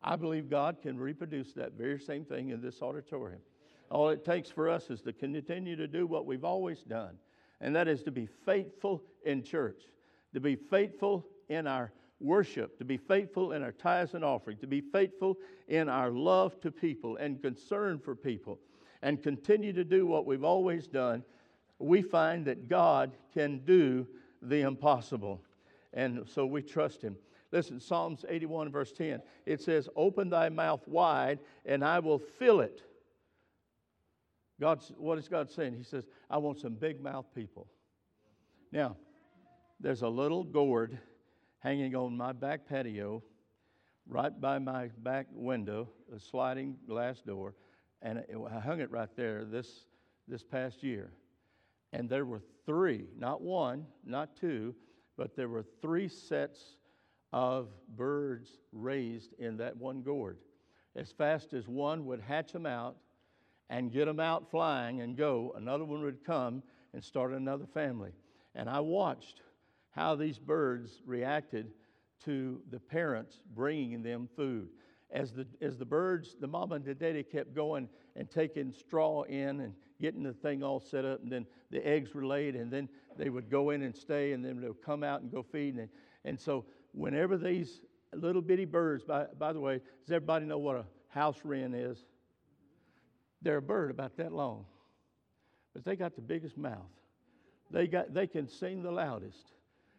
I 0.03 0.17
believe 0.17 0.49
God 0.49 0.79
can 0.81 0.99
reproduce 0.99 1.53
that 1.53 1.75
very 1.75 2.01
same 2.01 2.25
thing 2.25 2.49
in 2.49 2.63
this 2.63 2.81
auditorium. 2.81 3.43
All 3.91 4.09
it 4.09 4.25
takes 4.25 4.49
for 4.49 4.67
us 4.67 4.89
is 4.89 5.03
to 5.03 5.13
continue 5.13 5.77
to 5.77 5.87
do 5.87 6.07
what 6.07 6.25
we've 6.25 6.43
always 6.43 6.81
done, 6.81 7.19
and 7.61 7.77
that 7.77 7.89
is 7.89 8.03
to 8.05 8.11
be 8.11 8.27
faithful 8.47 9.03
in 9.27 9.43
church, 9.43 9.83
to 10.33 10.41
be 10.41 10.57
faithful 10.57 11.27
in 11.51 11.67
our 11.67 11.93
worship, 12.21 12.79
to 12.79 12.87
be 12.87 12.97
faithful 12.97 13.53
in 13.53 13.63
our 13.63 13.73
tithes 13.73 14.15
and 14.15 14.25
offering, 14.25 14.57
to 14.61 14.67
be 14.67 14.81
faithful 14.81 15.37
in 15.69 15.91
our 15.91 16.11
love 16.11 16.59
to 16.63 16.71
people 16.73 17.19
and 17.19 17.43
concern 17.43 17.99
for 17.99 18.15
people, 18.15 18.59
and 19.03 19.23
continue 19.23 19.75
to 19.75 19.85
do 19.85 20.07
what 20.07 20.25
we've 20.25 20.45
always 20.45 20.87
done, 20.87 21.23
we 21.79 22.01
find 22.01 22.47
that 22.47 22.67
God 22.67 23.13
can 23.35 23.59
do 23.67 24.07
the 24.41 24.63
impossible. 24.63 25.43
And 25.93 26.27
so 26.27 26.47
we 26.47 26.63
trust 26.63 27.03
Him. 27.03 27.17
Listen, 27.53 27.81
Psalms 27.81 28.25
81, 28.29 28.71
verse 28.71 28.93
10, 28.93 29.23
it 29.45 29.61
says, 29.61 29.89
Open 29.97 30.31
thy 30.31 30.49
mouth 30.49 30.87
wide, 30.87 31.41
and 31.67 31.85
I 31.85 31.99
will 31.99 32.19
fill 32.19 32.61
it 32.61 32.83
God's, 34.61 34.93
what 34.99 35.17
is 35.19 35.27
God 35.27 35.51
saying? 35.51 35.75
He 35.75 35.83
says, 35.83 36.05
I 36.29 36.37
want 36.37 36.61
some 36.61 36.75
big 36.75 37.03
mouth 37.03 37.25
people. 37.35 37.67
Now, 38.71 38.97
there's 39.81 40.03
a 40.03 40.09
little 40.09 40.45
gourd 40.45 40.99
hanging 41.61 41.97
on 41.97 42.17
my 42.17 42.33
back 42.33 42.69
patio, 42.69 43.23
right 44.07 44.39
by 44.39 44.59
my 44.59 44.91
back 44.99 45.27
window, 45.33 45.89
a 46.15 46.21
sliding 46.21 46.77
glass 46.87 47.23
door, 47.23 47.55
and 48.03 48.19
it, 48.19 48.37
I 48.51 48.61
hung 48.61 48.81
it 48.81 48.91
right 48.91 49.09
there 49.17 49.45
this, 49.47 49.87
this 50.29 50.45
past 50.45 50.83
year. 50.83 51.11
And 51.95 52.09
there 52.09 52.27
were 52.27 52.43
three, 52.67 53.07
not 53.17 53.41
one, 53.41 53.87
not 54.05 54.37
two, 54.37 54.75
but 55.21 55.37
there 55.37 55.51
were 55.51 55.67
three 55.83 56.09
sets 56.09 56.77
of 57.31 57.69
birds 57.95 58.57
raised 58.73 59.35
in 59.39 59.59
that 59.59 59.77
one 59.77 60.01
gourd. 60.01 60.39
As 60.97 61.13
fast 61.13 61.53
as 61.53 61.69
one 61.69 62.07
would 62.07 62.23
hatch 62.23 62.53
them 62.53 62.65
out, 62.65 62.97
and 63.69 63.93
get 63.93 64.07
them 64.07 64.19
out 64.19 64.51
flying 64.51 65.03
and 65.03 65.19
go, 65.19 65.53
another 65.59 65.85
one 65.85 66.03
would 66.03 66.25
come 66.25 66.63
and 66.95 67.05
start 67.05 67.33
another 67.33 67.67
family. 67.67 68.13
And 68.55 68.67
I 68.67 68.81
watched 68.81 69.43
how 69.91 70.17
these 70.17 70.39
birds 70.39 71.03
reacted 71.05 71.71
to 72.25 72.63
the 72.71 72.81
parents 72.81 73.43
bringing 73.55 74.03
them 74.03 74.27
food. 74.35 74.71
as 75.11 75.33
the, 75.33 75.47
as 75.61 75.77
the 75.77 75.85
birds, 75.85 76.35
the 76.41 76.47
mama 76.47 76.77
and 76.77 76.85
the 76.85 76.95
daddy 76.95 77.23
kept 77.23 77.55
going 77.55 77.91
and 78.17 78.31
taking 78.31 78.73
straw 78.73 79.25
in 79.25 79.61
and 79.61 79.75
getting 80.01 80.23
the 80.23 80.33
thing 80.33 80.63
all 80.63 80.81
set 80.81 81.05
up, 81.05 81.23
and 81.23 81.31
then 81.31 81.47
the 81.71 81.87
eggs 81.87 82.15
were 82.15 82.25
laid, 82.25 82.57
and 82.57 82.71
then 82.71 82.89
they 83.17 83.29
would 83.29 83.51
go 83.51 83.71
in 83.71 83.83
and 83.83 83.95
stay, 83.95 84.33
and 84.33 84.45
then 84.45 84.61
they 84.61 84.69
would 84.69 84.83
come 84.83 85.03
out 85.03 85.23
and 85.23 85.31
go 85.31 85.43
feed. 85.43 85.77
And, 85.77 85.89
and 86.25 86.41
so, 86.41 86.65
whenever 86.93 87.37
these 87.37 87.81
little 88.13 88.43
bitty 88.43 88.65
birds, 88.65 89.05
by, 89.05 89.27
by 89.39 89.53
the 89.53 89.61
way, 89.61 89.81
does 90.05 90.13
everybody 90.13 90.47
know 90.47 90.59
what 90.59 90.77
a 90.77 90.85
house 91.09 91.39
wren 91.45 91.75
is? 91.75 91.99
They're 93.43 93.59
a 93.59 93.63
bird 93.63 93.91
about 93.91 94.17
that 94.17 94.33
long, 94.33 94.67
but 95.73 95.85
they 95.85 95.97
got 95.97 96.15
the 96.15 96.23
biggest 96.23 96.57
mouth. 96.57 96.91
They, 97.71 97.87
got, 97.87 98.13
they 98.13 98.27
can 98.27 98.49
sing 98.49 98.83
the 98.83 98.91
loudest, 98.91 99.53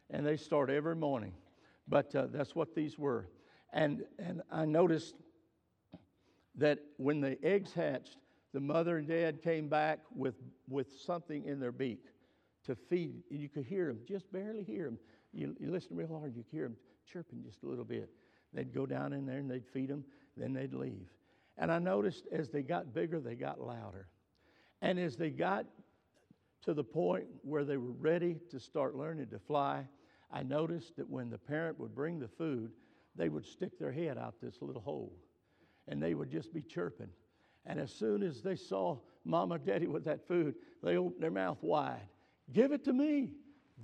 and 0.10 0.26
they 0.26 0.38
start 0.38 0.70
every 0.70 0.96
morning. 0.96 1.34
But 1.88 2.14
uh, 2.16 2.28
that's 2.32 2.56
what 2.56 2.76
these 2.76 3.00
were. 3.00 3.28
And, 3.74 4.04
and 4.20 4.42
I 4.52 4.66
noticed 4.66 5.16
that 6.56 6.80
when 6.98 7.22
the 7.22 7.38
eggs 7.44 7.74
hatched, 7.74 8.18
the 8.54 8.60
mother 8.60 8.98
and 8.98 9.08
dad 9.08 9.42
came 9.42 9.68
back 9.68 10.00
with, 10.16 10.36
with 10.68 11.00
something 11.00 11.46
in 11.46 11.60
their 11.60 11.72
beak 11.72 12.06
to 12.66 12.76
feed. 12.76 13.24
You 13.30 13.50
could 13.50 13.66
hear 13.66 13.88
them, 13.88 14.00
just 14.08 14.32
barely 14.32 14.64
hear 14.64 14.86
them. 14.86 15.00
You, 15.34 15.56
you 15.60 15.72
listen 15.72 15.96
real 15.96 16.20
hard, 16.20 16.36
you 16.36 16.44
could 16.44 16.52
hear 16.52 16.64
them 16.64 16.78
chirping 17.12 17.44
just 17.44 17.64
a 17.64 17.68
little 17.68 17.86
bit. 17.86 18.10
They'd 18.54 18.74
go 18.74 18.86
down 18.86 19.14
in 19.14 19.26
there 19.26 19.38
and 19.38 19.50
they'd 19.50 19.66
feed 19.66 19.90
them, 19.90 20.04
then 20.36 20.54
they'd 20.54 20.74
leave. 20.74 21.10
And 21.58 21.72
I 21.72 21.80
noticed 21.80 22.26
as 22.32 22.50
they 22.50 22.64
got 22.64 22.94
bigger, 22.94 23.20
they 23.20 23.36
got 23.36 23.60
louder. 23.62 24.08
And 24.82 25.00
as 25.00 25.16
they 25.16 25.30
got 25.30 25.66
to 26.64 26.74
the 26.74 26.84
point 26.84 27.26
where 27.44 27.64
they 27.64 27.78
were 27.78 27.92
ready 27.92 28.38
to 28.50 28.60
start 28.60 28.96
learning 28.96 29.28
to 29.28 29.40
fly, 29.40 29.88
I 30.32 30.44
noticed 30.44 30.98
that 30.98 31.10
when 31.10 31.30
the 31.30 31.38
parent 31.38 31.80
would 31.80 31.96
bring 31.96 32.20
the 32.20 32.28
food, 32.28 32.72
they 33.16 33.30
would 33.30 33.46
stick 33.46 33.78
their 33.80 33.92
head 33.92 34.18
out 34.18 34.36
this 34.42 34.62
little 34.62 34.82
hole 34.82 35.14
and 35.88 36.02
they 36.02 36.14
would 36.14 36.30
just 36.30 36.54
be 36.54 36.62
chirping. 36.62 37.10
And 37.66 37.80
as 37.80 37.92
soon 37.92 38.24
as 38.24 38.42
they 38.42 38.56
saw 38.56 38.98
mama 39.24 39.60
daddy 39.60 39.88
with 39.88 40.06
that 40.06 40.28
food, 40.28 40.56
they 40.84 40.98
opened 40.98 41.22
their 41.22 41.32
mouth 41.32 41.58
wide. 41.62 42.08
Give 42.52 42.72
it 42.72 42.84
to 42.86 42.94
me. 42.94 43.34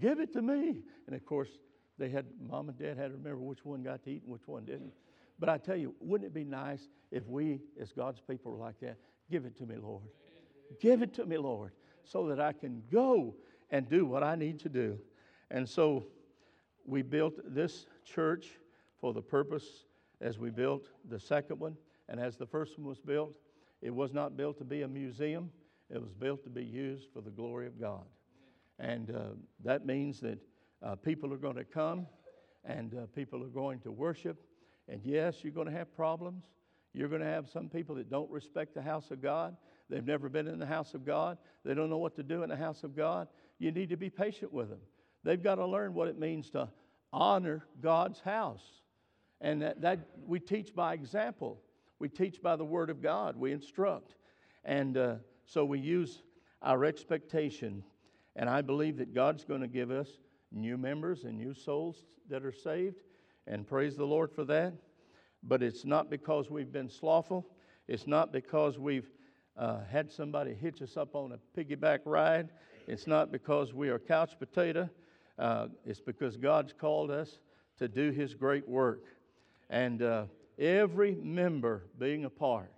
Give 0.01 0.19
it 0.19 0.33
to 0.33 0.41
me. 0.41 0.81
And 1.05 1.15
of 1.15 1.25
course, 1.25 1.49
they 1.97 2.09
had 2.09 2.25
mom 2.39 2.69
and 2.69 2.77
dad 2.77 2.97
had 2.97 3.11
to 3.11 3.17
remember 3.17 3.37
which 3.37 3.65
one 3.65 3.83
got 3.83 4.03
to 4.03 4.11
eat 4.11 4.23
and 4.23 4.31
which 4.31 4.47
one 4.47 4.65
didn't. 4.65 4.93
But 5.39 5.49
I 5.49 5.57
tell 5.57 5.77
you, 5.77 5.93
wouldn't 5.99 6.27
it 6.27 6.33
be 6.33 6.43
nice 6.43 6.89
if 7.11 7.27
we, 7.27 7.59
as 7.79 7.91
God's 7.91 8.19
people, 8.19 8.51
were 8.51 8.57
like 8.57 8.79
that? 8.81 8.97
Give 9.29 9.45
it 9.45 9.57
to 9.57 9.65
me, 9.65 9.75
Lord. 9.75 10.03
Give 10.81 11.01
it 11.01 11.13
to 11.15 11.25
me, 11.25 11.37
Lord, 11.37 11.71
so 12.03 12.27
that 12.27 12.39
I 12.39 12.53
can 12.53 12.83
go 12.91 13.35
and 13.69 13.87
do 13.87 14.05
what 14.05 14.23
I 14.23 14.35
need 14.35 14.59
to 14.61 14.69
do. 14.69 14.97
And 15.51 15.67
so 15.67 16.07
we 16.85 17.01
built 17.01 17.35
this 17.45 17.85
church 18.05 18.47
for 18.99 19.13
the 19.13 19.21
purpose 19.21 19.85
as 20.21 20.39
we 20.39 20.49
built 20.49 20.87
the 21.09 21.19
second 21.19 21.59
one. 21.59 21.75
And 22.09 22.19
as 22.19 22.37
the 22.37 22.45
first 22.45 22.77
one 22.79 22.87
was 22.87 22.99
built, 22.99 23.33
it 23.81 23.93
was 23.93 24.13
not 24.13 24.37
built 24.37 24.57
to 24.57 24.63
be 24.63 24.81
a 24.81 24.87
museum, 24.87 25.51
it 25.89 26.01
was 26.01 26.11
built 26.13 26.43
to 26.43 26.49
be 26.49 26.63
used 26.63 27.07
for 27.13 27.21
the 27.21 27.29
glory 27.29 27.67
of 27.67 27.79
God. 27.79 28.05
And 28.79 29.09
uh, 29.09 29.21
that 29.63 29.85
means 29.85 30.19
that 30.21 30.39
uh, 30.83 30.95
people 30.95 31.33
are 31.33 31.37
going 31.37 31.55
to 31.55 31.63
come 31.63 32.07
and 32.65 32.93
uh, 32.93 33.05
people 33.15 33.43
are 33.43 33.49
going 33.49 33.79
to 33.79 33.91
worship. 33.91 34.37
And 34.87 35.01
yes, 35.03 35.37
you're 35.41 35.53
going 35.53 35.67
to 35.67 35.73
have 35.73 35.95
problems. 35.95 36.43
You're 36.93 37.09
going 37.09 37.21
to 37.21 37.27
have 37.27 37.49
some 37.49 37.69
people 37.69 37.95
that 37.95 38.09
don't 38.09 38.29
respect 38.29 38.73
the 38.73 38.81
house 38.81 39.11
of 39.11 39.21
God. 39.21 39.55
They've 39.89 40.05
never 40.05 40.29
been 40.29 40.47
in 40.47 40.59
the 40.59 40.65
house 40.65 40.93
of 40.93 41.05
God. 41.05 41.37
They 41.63 41.73
don't 41.73 41.89
know 41.89 41.97
what 41.97 42.15
to 42.15 42.23
do 42.23 42.43
in 42.43 42.49
the 42.49 42.55
house 42.55 42.83
of 42.83 42.95
God. 42.95 43.27
You 43.59 43.71
need 43.71 43.89
to 43.89 43.97
be 43.97 44.09
patient 44.09 44.51
with 44.51 44.69
them. 44.69 44.79
They've 45.23 45.41
got 45.41 45.55
to 45.55 45.65
learn 45.65 45.93
what 45.93 46.07
it 46.07 46.19
means 46.19 46.49
to 46.51 46.69
honor 47.13 47.65
God's 47.81 48.19
house. 48.19 48.63
And 49.39 49.61
that, 49.61 49.81
that 49.81 49.99
we 50.25 50.39
teach 50.39 50.73
by 50.73 50.93
example. 50.93 51.61
We 51.99 52.09
teach 52.09 52.41
by 52.41 52.55
the 52.55 52.65
Word 52.65 52.89
of 52.89 53.01
God. 53.01 53.35
We 53.37 53.51
instruct. 53.51 54.15
And 54.63 54.97
uh, 54.97 55.15
so 55.45 55.65
we 55.65 55.79
use 55.79 56.21
our 56.61 56.85
expectation. 56.85 57.83
And 58.35 58.49
I 58.49 58.61
believe 58.61 58.97
that 58.97 59.13
God's 59.13 59.43
going 59.43 59.61
to 59.61 59.67
give 59.67 59.91
us 59.91 60.09
new 60.51 60.77
members 60.77 61.23
and 61.23 61.37
new 61.37 61.53
souls 61.53 62.05
that 62.29 62.43
are 62.43 62.51
saved. 62.51 63.01
And 63.47 63.65
praise 63.65 63.95
the 63.95 64.05
Lord 64.05 64.31
for 64.31 64.43
that. 64.45 64.73
But 65.43 65.63
it's 65.63 65.85
not 65.85 66.09
because 66.09 66.49
we've 66.49 66.71
been 66.71 66.89
slothful. 66.89 67.47
It's 67.87 68.07
not 68.07 68.31
because 68.31 68.77
we've 68.77 69.09
uh, 69.57 69.79
had 69.89 70.11
somebody 70.11 70.53
hitch 70.53 70.81
us 70.81 70.97
up 70.97 71.15
on 71.15 71.31
a 71.31 71.59
piggyback 71.59 71.99
ride. 72.05 72.49
It's 72.87 73.07
not 73.07 73.31
because 73.31 73.73
we 73.73 73.89
are 73.89 73.99
couch 73.99 74.37
potato. 74.37 74.89
Uh, 75.39 75.67
it's 75.85 76.01
because 76.01 76.37
God's 76.37 76.73
called 76.73 77.11
us 77.11 77.39
to 77.77 77.87
do 77.87 78.11
His 78.11 78.33
great 78.33 78.67
work. 78.67 79.05
And 79.69 80.01
uh, 80.01 80.25
every 80.57 81.15
member 81.15 81.83
being 81.97 82.25
a 82.25 82.29
part, 82.29 82.71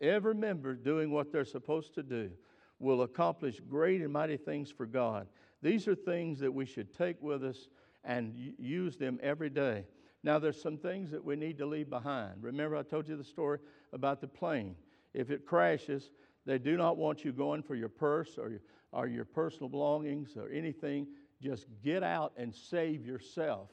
every 0.00 0.34
member 0.34 0.74
doing 0.74 1.10
what 1.10 1.32
they're 1.32 1.44
supposed 1.44 1.94
to 1.94 2.02
do, 2.02 2.30
will 2.78 3.02
accomplish 3.02 3.60
great 3.68 4.00
and 4.00 4.12
mighty 4.12 4.36
things 4.36 4.70
for 4.70 4.86
God. 4.86 5.26
These 5.62 5.88
are 5.88 5.94
things 5.94 6.38
that 6.40 6.52
we 6.52 6.64
should 6.64 6.96
take 6.96 7.20
with 7.20 7.44
us 7.44 7.68
and 8.04 8.32
use 8.58 8.96
them 8.96 9.18
every 9.22 9.50
day. 9.50 9.84
Now, 10.22 10.38
there's 10.38 10.60
some 10.60 10.76
things 10.76 11.10
that 11.10 11.24
we 11.24 11.36
need 11.36 11.58
to 11.58 11.66
leave 11.66 11.90
behind. 11.90 12.42
Remember, 12.42 12.76
I 12.76 12.82
told 12.82 13.08
you 13.08 13.16
the 13.16 13.24
story 13.24 13.58
about 13.92 14.20
the 14.20 14.28
plane. 14.28 14.76
If 15.14 15.30
it 15.30 15.46
crashes, 15.46 16.10
they 16.46 16.58
do 16.58 16.76
not 16.76 16.96
want 16.96 17.24
you 17.24 17.32
going 17.32 17.62
for 17.62 17.74
your 17.74 17.88
purse 17.88 18.38
or 18.38 18.50
your, 18.50 18.60
or 18.92 19.06
your 19.06 19.24
personal 19.24 19.68
belongings 19.68 20.36
or 20.36 20.48
anything. 20.48 21.06
Just 21.40 21.66
get 21.84 22.02
out 22.02 22.32
and 22.36 22.54
save 22.54 23.04
yourself. 23.04 23.68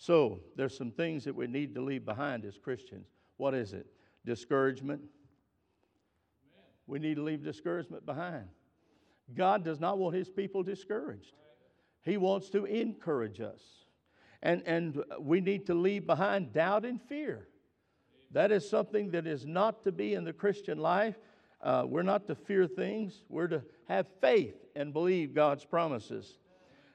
So, 0.00 0.40
there's 0.56 0.74
some 0.74 0.92
things 0.92 1.24
that 1.24 1.34
we 1.34 1.46
need 1.46 1.74
to 1.74 1.82
leave 1.82 2.06
behind 2.06 2.46
as 2.46 2.56
Christians. 2.56 3.06
What 3.36 3.52
is 3.52 3.74
it? 3.74 3.86
Discouragement. 4.24 5.02
We 6.86 6.98
need 6.98 7.16
to 7.16 7.22
leave 7.22 7.44
discouragement 7.44 8.06
behind. 8.06 8.46
God 9.34 9.62
does 9.62 9.78
not 9.78 9.98
want 9.98 10.16
his 10.16 10.30
people 10.30 10.62
discouraged, 10.62 11.34
he 12.02 12.16
wants 12.16 12.48
to 12.50 12.64
encourage 12.64 13.42
us. 13.42 13.60
And, 14.42 14.62
and 14.64 15.04
we 15.20 15.42
need 15.42 15.66
to 15.66 15.74
leave 15.74 16.06
behind 16.06 16.54
doubt 16.54 16.86
and 16.86 16.98
fear. 17.02 17.48
That 18.30 18.50
is 18.50 18.66
something 18.66 19.10
that 19.10 19.26
is 19.26 19.44
not 19.44 19.82
to 19.84 19.92
be 19.92 20.14
in 20.14 20.24
the 20.24 20.32
Christian 20.32 20.78
life. 20.78 21.16
Uh, 21.60 21.84
we're 21.86 22.00
not 22.00 22.26
to 22.28 22.34
fear 22.34 22.66
things, 22.66 23.24
we're 23.28 23.48
to 23.48 23.62
have 23.86 24.06
faith 24.22 24.56
and 24.74 24.94
believe 24.94 25.34
God's 25.34 25.66
promises. 25.66 26.38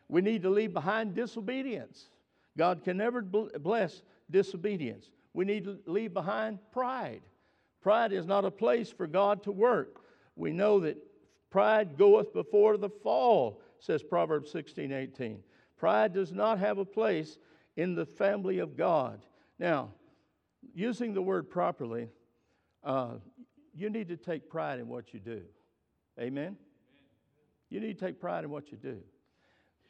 We 0.08 0.22
need 0.22 0.42
to 0.42 0.50
leave 0.50 0.74
behind 0.74 1.14
disobedience. 1.14 2.10
God 2.58 2.84
can 2.84 2.98
never 2.98 3.22
bless 3.22 4.02
disobedience. 4.30 5.10
We 5.34 5.46
need 5.46 5.66
to 5.66 5.80
leave 5.86 6.14
behind 6.14 6.60
pride. 6.72 7.22
Pride 7.82 8.14
is 8.14 8.26
not 8.26 8.46
a 8.46 8.52
place 8.52 8.90
for 8.90 9.08
God 9.08 9.44
to 9.44 9.52
work. 9.52 10.02
We 10.36 10.52
know 10.52 10.80
that 10.82 10.98
pride 11.50 11.98
goeth 11.98 12.34
before 12.34 12.78
the 12.78 12.90
fall, 12.90 13.62
says 13.80 14.02
Proverbs 14.02 14.52
16 14.52 14.92
18. 14.92 15.44
Pride 15.78 16.14
does 16.14 16.32
not 16.32 16.60
have 16.60 16.78
a 16.78 16.86
place 16.86 17.38
in 17.76 17.96
the 17.96 18.06
family 18.06 18.60
of 18.60 18.78
God. 18.78 19.26
Now, 19.60 19.90
using 20.74 21.14
the 21.14 21.22
word 21.22 21.50
properly, 21.50 22.10
uh, 22.84 23.16
you 23.74 23.90
need 23.90 24.08
to 24.08 24.18
take 24.18 24.50
pride 24.50 24.80
in 24.80 24.88
what 24.88 25.14
you 25.14 25.20
do. 25.20 25.42
Amen? 26.20 26.56
You 27.70 27.82
need 27.82 28.00
to 28.00 28.06
take 28.06 28.22
pride 28.22 28.46
in 28.46 28.50
what 28.50 28.72
you 28.72 28.78
do. 28.78 29.00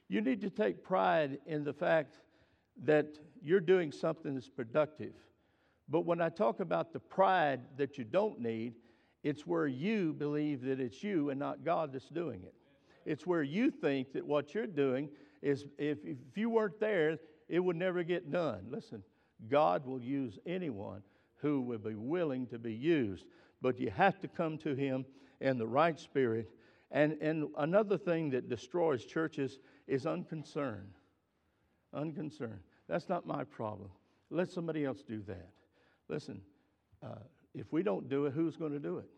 You 0.07 0.21
need 0.21 0.41
to 0.41 0.49
take 0.49 0.83
pride 0.83 1.39
in 1.45 1.63
the 1.63 1.73
fact 1.73 2.17
that 2.83 3.17
you're 3.41 3.59
doing 3.59 3.91
something 3.91 4.33
that's 4.33 4.49
productive. 4.49 5.13
But 5.87 6.01
when 6.01 6.21
I 6.21 6.29
talk 6.29 6.59
about 6.59 6.93
the 6.93 6.99
pride 6.99 7.61
that 7.77 7.97
you 7.97 8.03
don't 8.03 8.39
need, 8.39 8.73
it's 9.23 9.45
where 9.45 9.67
you 9.67 10.13
believe 10.13 10.61
that 10.63 10.79
it's 10.79 11.03
you 11.03 11.29
and 11.29 11.39
not 11.39 11.63
God 11.63 11.93
that's 11.93 12.09
doing 12.09 12.41
it. 12.43 12.53
It's 13.05 13.25
where 13.25 13.43
you 13.43 13.69
think 13.69 14.13
that 14.13 14.25
what 14.25 14.53
you're 14.53 14.67
doing 14.67 15.09
is, 15.41 15.65
if, 15.77 15.99
if 16.03 16.17
you 16.35 16.49
weren't 16.49 16.79
there, 16.79 17.19
it 17.47 17.59
would 17.59 17.75
never 17.75 18.03
get 18.03 18.31
done. 18.31 18.65
Listen, 18.69 19.03
God 19.47 19.85
will 19.85 20.01
use 20.01 20.39
anyone 20.45 21.03
who 21.35 21.61
will 21.61 21.77
be 21.77 21.93
willing 21.93 22.47
to 22.47 22.57
be 22.57 22.73
used, 22.73 23.25
but 23.61 23.79
you 23.79 23.91
have 23.91 24.19
to 24.21 24.27
come 24.27 24.57
to 24.59 24.73
Him 24.73 25.05
in 25.39 25.59
the 25.59 25.67
right 25.67 25.99
spirit. 25.99 26.49
And, 26.89 27.17
and 27.21 27.49
another 27.57 27.97
thing 27.97 28.31
that 28.31 28.49
destroys 28.49 29.05
churches 29.05 29.59
is 29.87 30.05
unconcern 30.05 30.94
unconcerned. 31.95 32.59
That's 32.87 33.09
not 33.09 33.25
my 33.25 33.43
problem. 33.43 33.89
Let 34.29 34.51
somebody 34.51 34.85
else 34.85 35.01
do 35.07 35.21
that. 35.27 35.49
Listen, 36.07 36.41
uh, 37.03 37.19
if 37.53 37.71
we 37.71 37.83
don't 37.83 38.09
do 38.09 38.25
it, 38.25 38.33
who's 38.33 38.55
going 38.55 38.73
to 38.73 38.79
do 38.79 38.97
it? 38.97 39.09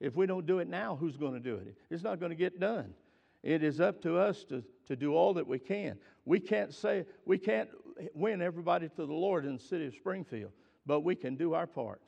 If 0.00 0.16
we 0.16 0.26
don't 0.26 0.46
do 0.46 0.58
it 0.58 0.68
now, 0.68 0.96
who's 0.96 1.16
going 1.16 1.34
to 1.34 1.40
do 1.40 1.54
it? 1.56 1.74
It's 1.90 2.02
not 2.02 2.20
going 2.20 2.30
to 2.30 2.36
get 2.36 2.60
done. 2.60 2.92
It 3.42 3.62
is 3.62 3.80
up 3.80 4.02
to 4.02 4.18
us 4.18 4.44
to, 4.44 4.64
to 4.88 4.96
do 4.96 5.14
all 5.14 5.34
that 5.34 5.46
we 5.46 5.58
can. 5.58 5.98
We 6.24 6.40
can't 6.40 6.74
say, 6.74 7.06
we 7.24 7.38
can't 7.38 7.70
win 8.14 8.42
everybody 8.42 8.88
to 8.88 9.06
the 9.06 9.12
Lord 9.12 9.46
in 9.46 9.56
the 9.56 9.62
city 9.62 9.86
of 9.86 9.94
Springfield, 9.94 10.52
but 10.84 11.00
we 11.00 11.14
can 11.14 11.36
do 11.36 11.54
our 11.54 11.66
part. 11.66 12.02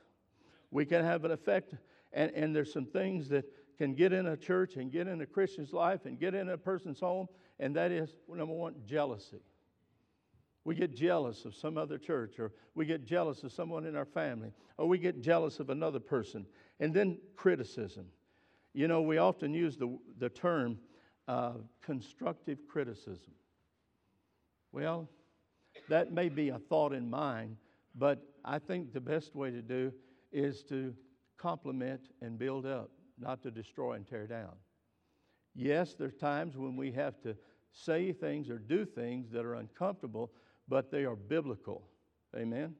We 0.70 0.84
can 0.84 1.04
have 1.04 1.24
an 1.24 1.30
effect, 1.30 1.74
and, 2.12 2.30
and 2.32 2.54
there's 2.54 2.72
some 2.72 2.86
things 2.86 3.28
that 3.28 3.44
can 3.78 3.94
get 3.94 4.12
in 4.12 4.26
a 4.26 4.36
church 4.36 4.76
and 4.76 4.90
get 4.90 5.06
in 5.06 5.20
a 5.20 5.26
Christian's 5.26 5.72
life 5.72 6.04
and 6.04 6.18
get 6.18 6.34
in 6.34 6.48
a 6.50 6.58
person's 6.58 7.00
home, 7.00 7.28
and 7.60 7.74
that 7.76 7.92
is, 7.92 8.14
number 8.28 8.52
one, 8.52 8.74
jealousy. 8.84 9.40
We 10.68 10.74
get 10.74 10.94
jealous 10.94 11.46
of 11.46 11.54
some 11.54 11.78
other 11.78 11.96
church, 11.96 12.38
or 12.38 12.52
we 12.74 12.84
get 12.84 13.06
jealous 13.06 13.42
of 13.42 13.52
someone 13.52 13.86
in 13.86 13.96
our 13.96 14.04
family, 14.04 14.52
or 14.76 14.86
we 14.86 14.98
get 14.98 15.22
jealous 15.22 15.60
of 15.60 15.70
another 15.70 15.98
person. 15.98 16.44
And 16.78 16.92
then 16.92 17.20
criticism. 17.36 18.04
You 18.74 18.86
know, 18.86 19.00
we 19.00 19.16
often 19.16 19.54
use 19.54 19.78
the, 19.78 19.98
the 20.18 20.28
term 20.28 20.78
uh, 21.26 21.54
constructive 21.80 22.58
criticism. 22.68 23.32
Well, 24.70 25.08
that 25.88 26.12
may 26.12 26.28
be 26.28 26.50
a 26.50 26.58
thought 26.58 26.92
in 26.92 27.08
mind, 27.08 27.56
but 27.94 28.22
I 28.44 28.58
think 28.58 28.92
the 28.92 29.00
best 29.00 29.34
way 29.34 29.50
to 29.50 29.62
do 29.62 29.90
is 30.32 30.62
to 30.64 30.94
compliment 31.38 32.10
and 32.20 32.38
build 32.38 32.66
up, 32.66 32.90
not 33.18 33.42
to 33.44 33.50
destroy 33.50 33.92
and 33.92 34.06
tear 34.06 34.26
down. 34.26 34.52
Yes, 35.54 35.94
there's 35.94 36.16
times 36.16 36.58
when 36.58 36.76
we 36.76 36.92
have 36.92 37.22
to 37.22 37.34
say 37.72 38.12
things 38.12 38.50
or 38.50 38.58
do 38.58 38.84
things 38.84 39.30
that 39.30 39.46
are 39.46 39.54
uncomfortable, 39.54 40.30
but 40.68 40.90
they 40.90 41.04
are 41.04 41.16
biblical. 41.16 41.82
Amen? 42.36 42.74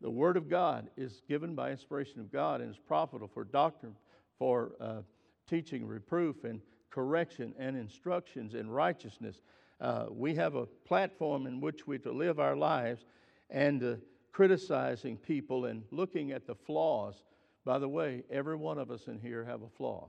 The 0.00 0.10
Word 0.10 0.36
of 0.36 0.48
God 0.48 0.90
is 0.96 1.22
given 1.28 1.54
by 1.54 1.70
inspiration 1.70 2.20
of 2.20 2.30
God 2.30 2.60
and 2.60 2.70
is 2.70 2.78
profitable 2.78 3.30
for 3.32 3.44
doctrine, 3.44 3.94
for 4.38 4.72
uh, 4.80 5.02
teaching, 5.48 5.86
reproof, 5.86 6.44
and 6.44 6.60
correction, 6.90 7.54
and 7.58 7.76
instructions 7.76 8.54
in 8.54 8.68
righteousness. 8.70 9.40
Uh, 9.80 10.06
we 10.10 10.34
have 10.34 10.54
a 10.54 10.66
platform 10.66 11.46
in 11.46 11.60
which 11.60 11.86
we 11.86 11.98
to 11.98 12.12
live 12.12 12.38
our 12.38 12.56
lives 12.56 13.04
and 13.50 13.82
uh, 13.82 13.94
criticizing 14.32 15.16
people 15.16 15.66
and 15.66 15.82
looking 15.90 16.32
at 16.32 16.46
the 16.46 16.54
flaws. 16.54 17.22
By 17.64 17.78
the 17.78 17.88
way, 17.88 18.22
every 18.30 18.56
one 18.56 18.78
of 18.78 18.90
us 18.90 19.06
in 19.06 19.18
here 19.18 19.44
have 19.44 19.62
a 19.62 19.68
flaw. 19.68 20.08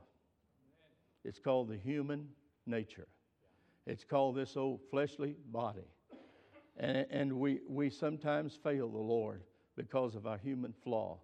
It's 1.23 1.39
called 1.39 1.69
the 1.69 1.77
human 1.77 2.27
nature. 2.65 3.07
It's 3.85 4.03
called 4.03 4.35
this 4.35 4.57
old 4.57 4.81
fleshly 4.89 5.35
body. 5.51 5.87
And, 6.77 7.05
and 7.09 7.33
we, 7.33 7.59
we 7.67 7.89
sometimes 7.89 8.57
fail 8.63 8.89
the 8.89 8.97
Lord 8.97 9.43
because 9.75 10.15
of 10.15 10.27
our 10.27 10.37
human 10.37 10.73
flaw. 10.83 11.17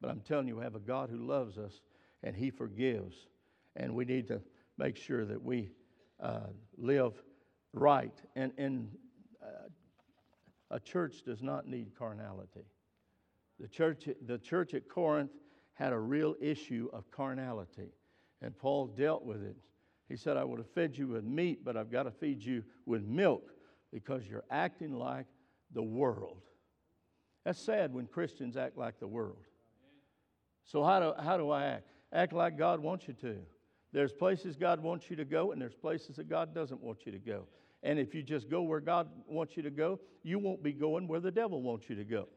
But 0.00 0.10
I'm 0.10 0.20
telling 0.20 0.48
you, 0.48 0.56
we 0.56 0.64
have 0.64 0.74
a 0.74 0.80
God 0.80 1.10
who 1.10 1.18
loves 1.18 1.58
us 1.58 1.80
and 2.22 2.36
He 2.36 2.50
forgives. 2.50 3.16
And 3.76 3.94
we 3.94 4.04
need 4.04 4.28
to 4.28 4.40
make 4.78 4.96
sure 4.96 5.24
that 5.24 5.42
we 5.42 5.70
uh, 6.20 6.48
live 6.76 7.14
right. 7.72 8.14
And, 8.36 8.52
and 8.58 8.88
uh, 9.42 9.68
a 10.70 10.80
church 10.80 11.22
does 11.24 11.42
not 11.42 11.66
need 11.66 11.92
carnality. 11.98 12.64
The 13.60 13.68
church, 13.68 14.08
the 14.26 14.38
church 14.38 14.74
at 14.74 14.88
Corinth 14.88 15.30
had 15.74 15.92
a 15.92 15.98
real 15.98 16.34
issue 16.40 16.88
of 16.92 17.10
carnality, 17.10 17.90
and 18.40 18.56
Paul 18.56 18.88
dealt 18.88 19.24
with 19.24 19.42
it. 19.42 19.56
He 20.08 20.16
said, 20.16 20.36
I 20.36 20.44
would 20.44 20.58
have 20.58 20.70
fed 20.70 20.96
you 20.96 21.08
with 21.08 21.24
meat, 21.24 21.64
but 21.64 21.76
I've 21.76 21.90
got 21.90 22.02
to 22.04 22.10
feed 22.10 22.42
you 22.42 22.64
with 22.86 23.04
milk 23.04 23.51
because 23.92 24.22
you're 24.26 24.44
acting 24.50 24.94
like 24.94 25.26
the 25.72 25.82
world. 25.82 26.38
That's 27.44 27.60
sad 27.60 27.92
when 27.92 28.06
Christians 28.06 28.56
act 28.56 28.78
like 28.78 28.98
the 29.00 29.06
world. 29.06 29.44
So, 30.64 30.84
how 30.84 31.00
do, 31.00 31.22
how 31.22 31.36
do 31.36 31.50
I 31.50 31.64
act? 31.64 31.88
Act 32.12 32.32
like 32.32 32.56
God 32.56 32.80
wants 32.80 33.08
you 33.08 33.14
to. 33.14 33.38
There's 33.92 34.12
places 34.12 34.56
God 34.56 34.80
wants 34.80 35.10
you 35.10 35.16
to 35.16 35.24
go, 35.24 35.52
and 35.52 35.60
there's 35.60 35.74
places 35.74 36.16
that 36.16 36.28
God 36.28 36.54
doesn't 36.54 36.80
want 36.80 37.04
you 37.04 37.12
to 37.12 37.18
go. 37.18 37.46
And 37.82 37.98
if 37.98 38.14
you 38.14 38.22
just 38.22 38.48
go 38.48 38.62
where 38.62 38.80
God 38.80 39.08
wants 39.26 39.56
you 39.56 39.62
to 39.64 39.70
go, 39.70 39.98
you 40.22 40.38
won't 40.38 40.62
be 40.62 40.72
going 40.72 41.08
where 41.08 41.20
the 41.20 41.30
devil 41.30 41.60
wants 41.60 41.90
you 41.90 41.96
to 41.96 42.04
go. 42.04 42.28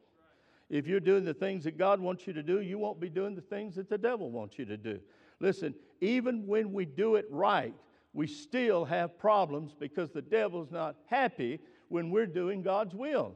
If 0.68 0.86
you're 0.86 1.00
doing 1.00 1.24
the 1.24 1.34
things 1.34 1.64
that 1.64 1.78
God 1.78 2.00
wants 2.00 2.26
you 2.26 2.32
to 2.32 2.42
do, 2.42 2.60
you 2.60 2.78
won't 2.78 3.00
be 3.00 3.08
doing 3.08 3.36
the 3.36 3.40
things 3.40 3.76
that 3.76 3.88
the 3.88 3.96
devil 3.96 4.30
wants 4.30 4.58
you 4.58 4.64
to 4.64 4.76
do. 4.76 4.98
Listen, 5.38 5.74
even 6.00 6.46
when 6.46 6.72
we 6.72 6.84
do 6.84 7.14
it 7.14 7.26
right, 7.30 7.74
we 8.16 8.26
still 8.26 8.86
have 8.86 9.18
problems 9.18 9.74
because 9.78 10.10
the 10.10 10.22
devil's 10.22 10.70
not 10.70 10.96
happy 11.04 11.60
when 11.88 12.10
we're 12.10 12.26
doing 12.26 12.62
God's 12.62 12.94
will. 12.94 13.34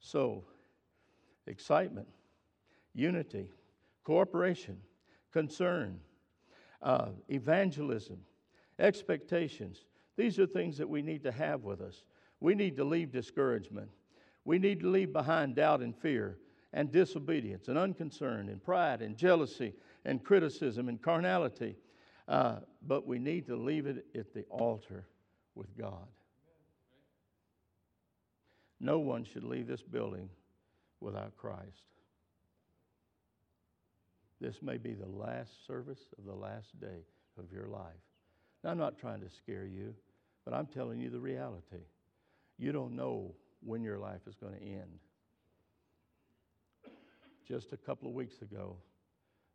So, 0.00 0.44
excitement, 1.46 2.08
unity, 2.94 3.50
cooperation, 4.02 4.78
concern, 5.30 6.00
uh, 6.80 7.08
evangelism, 7.28 8.16
expectations, 8.78 9.84
these 10.16 10.38
are 10.38 10.46
things 10.46 10.78
that 10.78 10.88
we 10.88 11.02
need 11.02 11.22
to 11.24 11.32
have 11.32 11.64
with 11.64 11.82
us. 11.82 12.02
We 12.40 12.54
need 12.54 12.78
to 12.78 12.84
leave 12.84 13.12
discouragement. 13.12 13.90
We 14.46 14.58
need 14.58 14.80
to 14.80 14.88
leave 14.88 15.12
behind 15.12 15.56
doubt 15.56 15.82
and 15.82 15.94
fear 15.94 16.38
and 16.72 16.90
disobedience 16.90 17.68
and 17.68 17.76
unconcern 17.76 18.48
and 18.48 18.64
pride 18.64 19.02
and 19.02 19.18
jealousy 19.18 19.74
and 20.06 20.24
criticism 20.24 20.88
and 20.88 21.02
carnality. 21.02 21.76
Uh, 22.26 22.56
but 22.86 23.06
we 23.06 23.18
need 23.18 23.46
to 23.46 23.56
leave 23.56 23.86
it 23.86 24.06
at 24.14 24.32
the 24.32 24.44
altar 24.50 25.06
with 25.54 25.76
God. 25.76 26.06
No 28.80 28.98
one 28.98 29.24
should 29.24 29.44
leave 29.44 29.66
this 29.66 29.82
building 29.82 30.28
without 31.00 31.36
Christ. 31.36 31.84
This 34.40 34.56
may 34.62 34.78
be 34.78 34.94
the 34.94 35.06
last 35.08 35.66
service 35.66 36.00
of 36.18 36.24
the 36.24 36.34
last 36.34 36.78
day 36.80 37.04
of 37.38 37.52
your 37.52 37.66
life. 37.66 37.92
Now, 38.62 38.70
I'm 38.70 38.78
not 38.78 38.98
trying 38.98 39.20
to 39.20 39.28
scare 39.30 39.66
you, 39.66 39.94
but 40.44 40.54
I'm 40.54 40.66
telling 40.66 41.00
you 41.00 41.10
the 41.10 41.20
reality. 41.20 41.84
You 42.58 42.72
don't 42.72 42.96
know 42.96 43.34
when 43.62 43.82
your 43.82 43.98
life 43.98 44.20
is 44.26 44.34
going 44.34 44.54
to 44.54 44.62
end. 44.62 44.98
Just 47.46 47.72
a 47.72 47.76
couple 47.76 48.08
of 48.08 48.14
weeks 48.14 48.40
ago, 48.42 48.76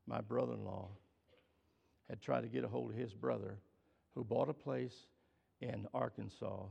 my 0.07 0.21
brother 0.21 0.53
in 0.53 0.63
law 0.63 0.89
had 2.09 2.21
tried 2.21 2.41
to 2.41 2.47
get 2.47 2.63
a 2.63 2.67
hold 2.67 2.91
of 2.91 2.97
his 2.97 3.13
brother 3.13 3.57
who 4.15 4.23
bought 4.23 4.49
a 4.49 4.53
place 4.53 5.05
in 5.61 5.87
Arkansas. 5.93 6.63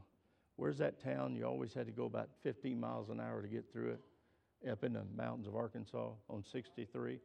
Where's 0.57 0.79
that 0.79 1.03
town? 1.03 1.37
You 1.37 1.44
always 1.44 1.72
had 1.72 1.87
to 1.87 1.92
go 1.92 2.07
about 2.07 2.29
15 2.42 2.79
miles 2.79 3.11
an 3.11 3.20
hour 3.20 3.42
to 3.42 3.48
get 3.48 3.70
through 3.72 3.92
it, 3.92 4.70
up 4.70 4.83
in 4.83 4.94
the 4.94 5.05
mountains 5.16 5.46
of 5.46 5.55
Arkansas 5.55 6.11
on 6.29 6.44
63. 6.51 7.20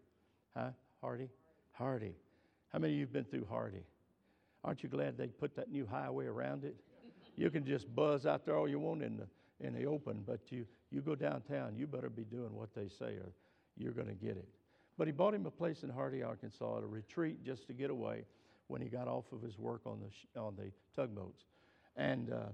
Huh? 0.56 0.70
Hardy? 1.02 1.30
Hardy. 1.72 2.14
How 2.72 2.80
many 2.80 2.94
of 2.94 3.00
you 3.00 3.06
have 3.06 3.14
been 3.14 3.26
through 3.26 3.48
Hardy? 3.50 3.84
Aren't 4.64 4.84
you 4.84 4.90
glad 4.90 5.18
they 5.18 5.28
put 5.28 5.56
that 5.56 5.72
new 5.72 5.86
highway 5.86 6.26
around 6.26 6.64
it? 6.64 6.76
You 7.36 7.50
can 7.50 7.66
just 7.66 7.94
buzz 7.96 8.26
out 8.26 8.46
there 8.46 8.56
all 8.56 8.68
you 8.68 8.80
want 8.80 9.02
in 9.02 9.18
the, 9.18 9.28
in 9.66 9.74
the 9.74 9.86
open, 9.86 10.24
but 10.26 10.40
you, 10.52 10.66
you 10.92 11.02
go 11.02 11.16
downtown, 11.16 11.76
you 11.76 11.88
better 11.88 12.10
be 12.10 12.24
doing 12.24 12.56
what 12.56 12.70
they 12.76 12.88
say 12.88 13.16
or 13.16 13.34
you're 13.76 13.92
going 13.92 14.08
to 14.08 14.14
get 14.14 14.38
it. 14.38 14.48
But 14.98 15.08
he 15.08 15.12
bought 15.12 15.34
him 15.34 15.46
a 15.46 15.52
place 15.52 15.84
in 15.84 15.90
Hardy, 15.90 16.22
Arkansas, 16.22 16.78
at 16.78 16.84
a 16.84 16.88
retreat 16.88 17.44
just 17.44 17.68
to 17.68 17.74
get 17.74 17.90
away 17.90 18.26
when 18.68 18.82
he 18.82 18.88
got 18.88 19.08
off 19.08 19.26
of 19.32 19.42
his 19.42 19.58
work 19.58 19.82
on 19.86 20.00
the, 20.00 20.40
on 20.40 20.56
the 20.56 20.72
tugboats. 20.96 21.46
And 21.96 22.32
uh, 22.32 22.50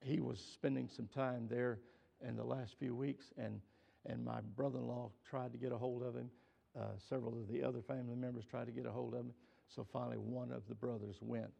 he 0.00 0.20
was 0.20 0.40
spending 0.40 0.88
some 0.88 1.06
time 1.06 1.46
there 1.48 1.78
in 2.26 2.36
the 2.36 2.44
last 2.44 2.76
few 2.78 2.94
weeks, 2.94 3.26
and, 3.36 3.60
and 4.06 4.24
my 4.24 4.40
brother 4.56 4.78
in 4.78 4.88
law 4.88 5.10
tried 5.28 5.52
to 5.52 5.58
get 5.58 5.72
a 5.72 5.78
hold 5.78 6.02
of 6.02 6.14
him. 6.14 6.30
Uh, 6.78 6.96
several 7.08 7.32
of 7.38 7.48
the 7.48 7.62
other 7.62 7.80
family 7.80 8.14
members 8.14 8.44
tried 8.44 8.66
to 8.66 8.72
get 8.72 8.86
a 8.86 8.90
hold 8.90 9.14
of 9.14 9.20
him. 9.20 9.32
So 9.74 9.86
finally, 9.92 10.16
one 10.16 10.52
of 10.52 10.62
the 10.68 10.74
brothers 10.74 11.16
went 11.20 11.50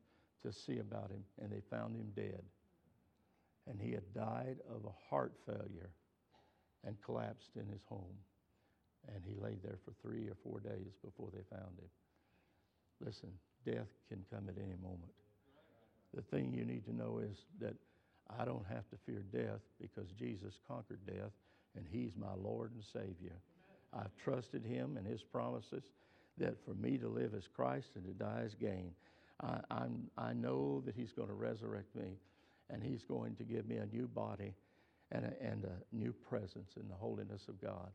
to 0.42 0.52
see 0.52 0.78
about 0.78 1.11
him, 1.11 1.24
and 1.40 1.50
they 1.50 1.61
found 1.70 1.96
him 1.96 2.09
dead. 2.14 2.42
And 3.68 3.81
he 3.81 3.92
had 3.92 4.14
died 4.14 4.57
of 4.68 4.85
a 4.85 5.11
heart 5.11 5.35
failure 5.46 5.90
and 6.85 6.96
collapsed 7.02 7.50
in 7.57 7.66
his 7.66 7.83
home. 7.88 8.16
And 9.06 9.22
he 9.24 9.34
lay 9.40 9.56
there 9.62 9.78
for 9.84 9.92
three 10.02 10.28
or 10.28 10.37
four 10.42 10.61
days 10.61 10.92
before 11.04 11.28
they 11.32 11.42
found 11.50 11.78
him. 11.78 11.90
Listen, 13.04 13.30
death 13.64 13.88
can 14.08 14.24
come 14.32 14.48
at 14.48 14.58
any 14.58 14.76
moment. 14.82 15.12
The 16.14 16.22
thing 16.22 16.52
you 16.52 16.64
need 16.64 16.84
to 16.87 16.94
know 16.94 17.20
is 17.22 17.38
that 17.61 17.74
I 18.38 18.44
don't 18.44 18.66
have 18.68 18.88
to 18.90 18.96
fear 19.06 19.22
death 19.32 19.61
because 19.80 20.11
Jesus 20.18 20.58
conquered 20.66 21.00
death 21.06 21.32
and 21.76 21.87
he's 21.90 22.12
my 22.16 22.34
Lord 22.42 22.72
and 22.72 22.84
Savior. 22.92 23.37
I've 23.94 24.14
trusted 24.22 24.64
him 24.64 24.96
and 24.96 25.06
his 25.06 25.22
promises 25.22 25.84
that 26.38 26.56
for 26.64 26.74
me 26.74 26.98
to 26.98 27.08
live 27.08 27.34
as 27.34 27.48
Christ 27.54 27.88
and 27.94 28.04
to 28.04 28.12
die 28.12 28.42
as 28.44 28.54
gain. 28.54 28.92
I, 29.42 29.58
I'm, 29.70 30.11
I 30.16 30.32
know 30.32 30.82
that 30.87 30.94
He's 30.96 31.12
going 31.12 31.28
to 31.28 31.34
resurrect 31.34 31.94
me 31.94 32.18
and 32.70 32.82
He's 32.82 33.02
going 33.02 33.34
to 33.37 33.44
give 33.44 33.68
me 33.68 33.76
a 33.76 33.87
new 33.87 34.08
body 34.08 34.54
and 35.12 35.24
a, 35.24 35.32
and 35.40 35.64
a 35.64 35.94
new 35.94 36.12
presence 36.28 36.72
in 36.76 36.88
the 36.88 36.94
holiness 36.94 37.42
of 37.48 37.61
God. 37.61 37.90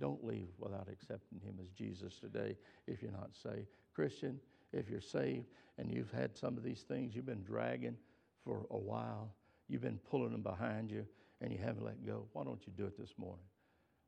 Don't 0.00 0.24
leave 0.24 0.48
without 0.58 0.88
accepting 0.90 1.40
Him 1.40 1.58
as 1.62 1.70
Jesus 1.70 2.16
today 2.18 2.56
if 2.86 3.02
you're 3.02 3.12
not 3.12 3.30
saved. 3.42 3.68
Christian, 3.94 4.40
if 4.72 4.88
you're 4.90 5.00
saved 5.00 5.46
and 5.78 5.90
you've 5.90 6.10
had 6.10 6.36
some 6.36 6.56
of 6.56 6.64
these 6.64 6.82
things 6.82 7.14
you've 7.14 7.26
been 7.26 7.44
dragging 7.44 7.96
for 8.44 8.66
a 8.70 8.78
while, 8.78 9.32
you've 9.68 9.82
been 9.82 10.00
pulling 10.10 10.32
them 10.32 10.42
behind 10.42 10.90
you, 10.90 11.06
and 11.40 11.52
you 11.52 11.58
haven't 11.58 11.84
let 11.84 12.04
go, 12.06 12.26
why 12.32 12.44
don't 12.44 12.66
you 12.66 12.72
do 12.76 12.86
it 12.86 12.98
this 12.98 13.14
morning? 13.18 13.44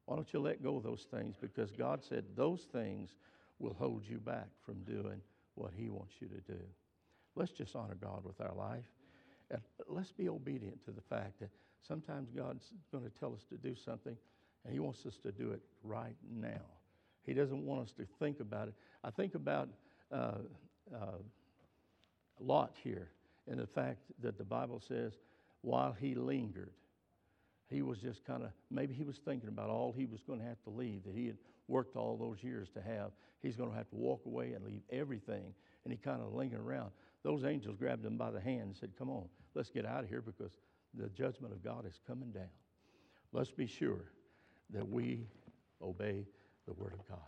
Why 0.07 0.17
don't 0.17 0.33
you 0.33 0.41
let 0.41 0.63
go 0.63 0.77
of 0.77 0.83
those 0.83 1.07
things? 1.11 1.37
Because 1.41 1.71
God 1.73 2.03
said 2.03 2.25
those 2.35 2.63
things 2.73 3.11
will 3.59 3.75
hold 3.75 4.05
you 4.09 4.19
back 4.19 4.49
from 4.65 4.85
doing 4.85 5.21
what 5.55 5.73
He 5.77 5.89
wants 5.89 6.15
you 6.21 6.29
to 6.29 6.53
do. 6.53 6.61
Let's 7.35 7.53
just 7.53 7.75
honor 7.75 7.97
God 8.01 8.25
with 8.25 8.41
our 8.41 8.55
life. 8.55 8.85
And 9.51 9.61
let's 9.89 10.13
be 10.13 10.29
obedient 10.29 10.85
to 10.85 10.91
the 10.91 11.01
fact 11.01 11.41
that 11.41 11.51
sometimes 11.87 12.31
God's 12.31 12.73
going 12.93 13.05
to 13.05 13.11
tell 13.11 13.35
us 13.35 13.45
to 13.51 13.57
do 13.57 13.75
something, 13.75 14.17
and 14.67 14.75
He 14.75 14.81
wants 14.81 15.07
us 15.07 15.17
to 15.23 15.33
do 15.33 15.53
it 15.53 15.63
right 15.83 16.17
now. 16.29 16.61
He 17.25 17.33
doesn't 17.33 17.65
want 17.65 17.83
us 17.83 17.93
to 17.93 18.07
think 18.19 18.41
about 18.41 18.69
it. 18.69 18.75
I 19.03 19.11
think 19.11 19.35
about 19.35 19.69
uh, 20.13 20.33
uh, 20.95 21.19
Lot 22.41 22.75
here 22.83 23.11
and 23.49 23.59
the 23.59 23.67
fact 23.67 24.01
that 24.23 24.39
the 24.39 24.45
Bible 24.45 24.81
says, 24.87 25.13
while 25.63 25.93
he 25.93 26.15
lingered, 26.15 26.71
he 27.69 27.83
was 27.83 27.99
just 27.99 28.25
kind 28.25 28.43
of, 28.43 28.51
maybe 28.71 28.95
he 28.95 29.05
was 29.05 29.19
thinking 29.25 29.49
about 29.49 29.71
all 29.71 29.93
he 29.97 30.07
was 30.07 30.23
going 30.23 30.39
to 30.39 30.45
have 30.45 30.63
to 30.65 30.71
leave 30.71 31.05
that 31.05 31.15
he 31.15 31.27
had 31.27 31.37
worked 31.69 31.97
all 31.97 32.17
those 32.17 32.43
years 32.43 32.69
to 32.75 32.81
have. 32.81 33.11
He's 33.43 33.57
going 33.57 33.71
to 33.71 33.77
have 33.77 33.89
to 33.91 33.97
walk 33.97 34.23
away 34.27 34.53
and 34.53 34.65
leave 34.65 34.83
everything. 34.91 35.55
And 35.85 35.93
he 35.93 35.99
kind 35.99 36.21
of 36.23 36.33
lingered 36.33 36.61
around. 36.61 36.91
Those 37.23 37.45
angels 37.45 37.77
grabbed 37.77 38.05
him 38.05 38.17
by 38.17 38.31
the 38.31 38.41
hand 38.41 38.63
and 38.63 38.77
said, 38.77 38.91
Come 38.97 39.11
on, 39.11 39.25
let's 39.55 39.71
get 39.71 39.85
out 39.85 40.05
of 40.05 40.09
here 40.09 40.21
because 40.21 40.53
the 40.95 41.09
judgment 41.09 41.53
of 41.53 41.63
God 41.63 41.87
is 41.87 41.99
coming 42.07 42.31
down. 42.31 42.51
Let's 43.33 43.51
be 43.51 43.67
sure 43.67 44.05
that 44.73 44.89
we 44.89 45.27
obey 45.83 46.25
the 46.67 46.73
Word 46.75 46.93
of 46.93 47.09
God. 47.09 47.19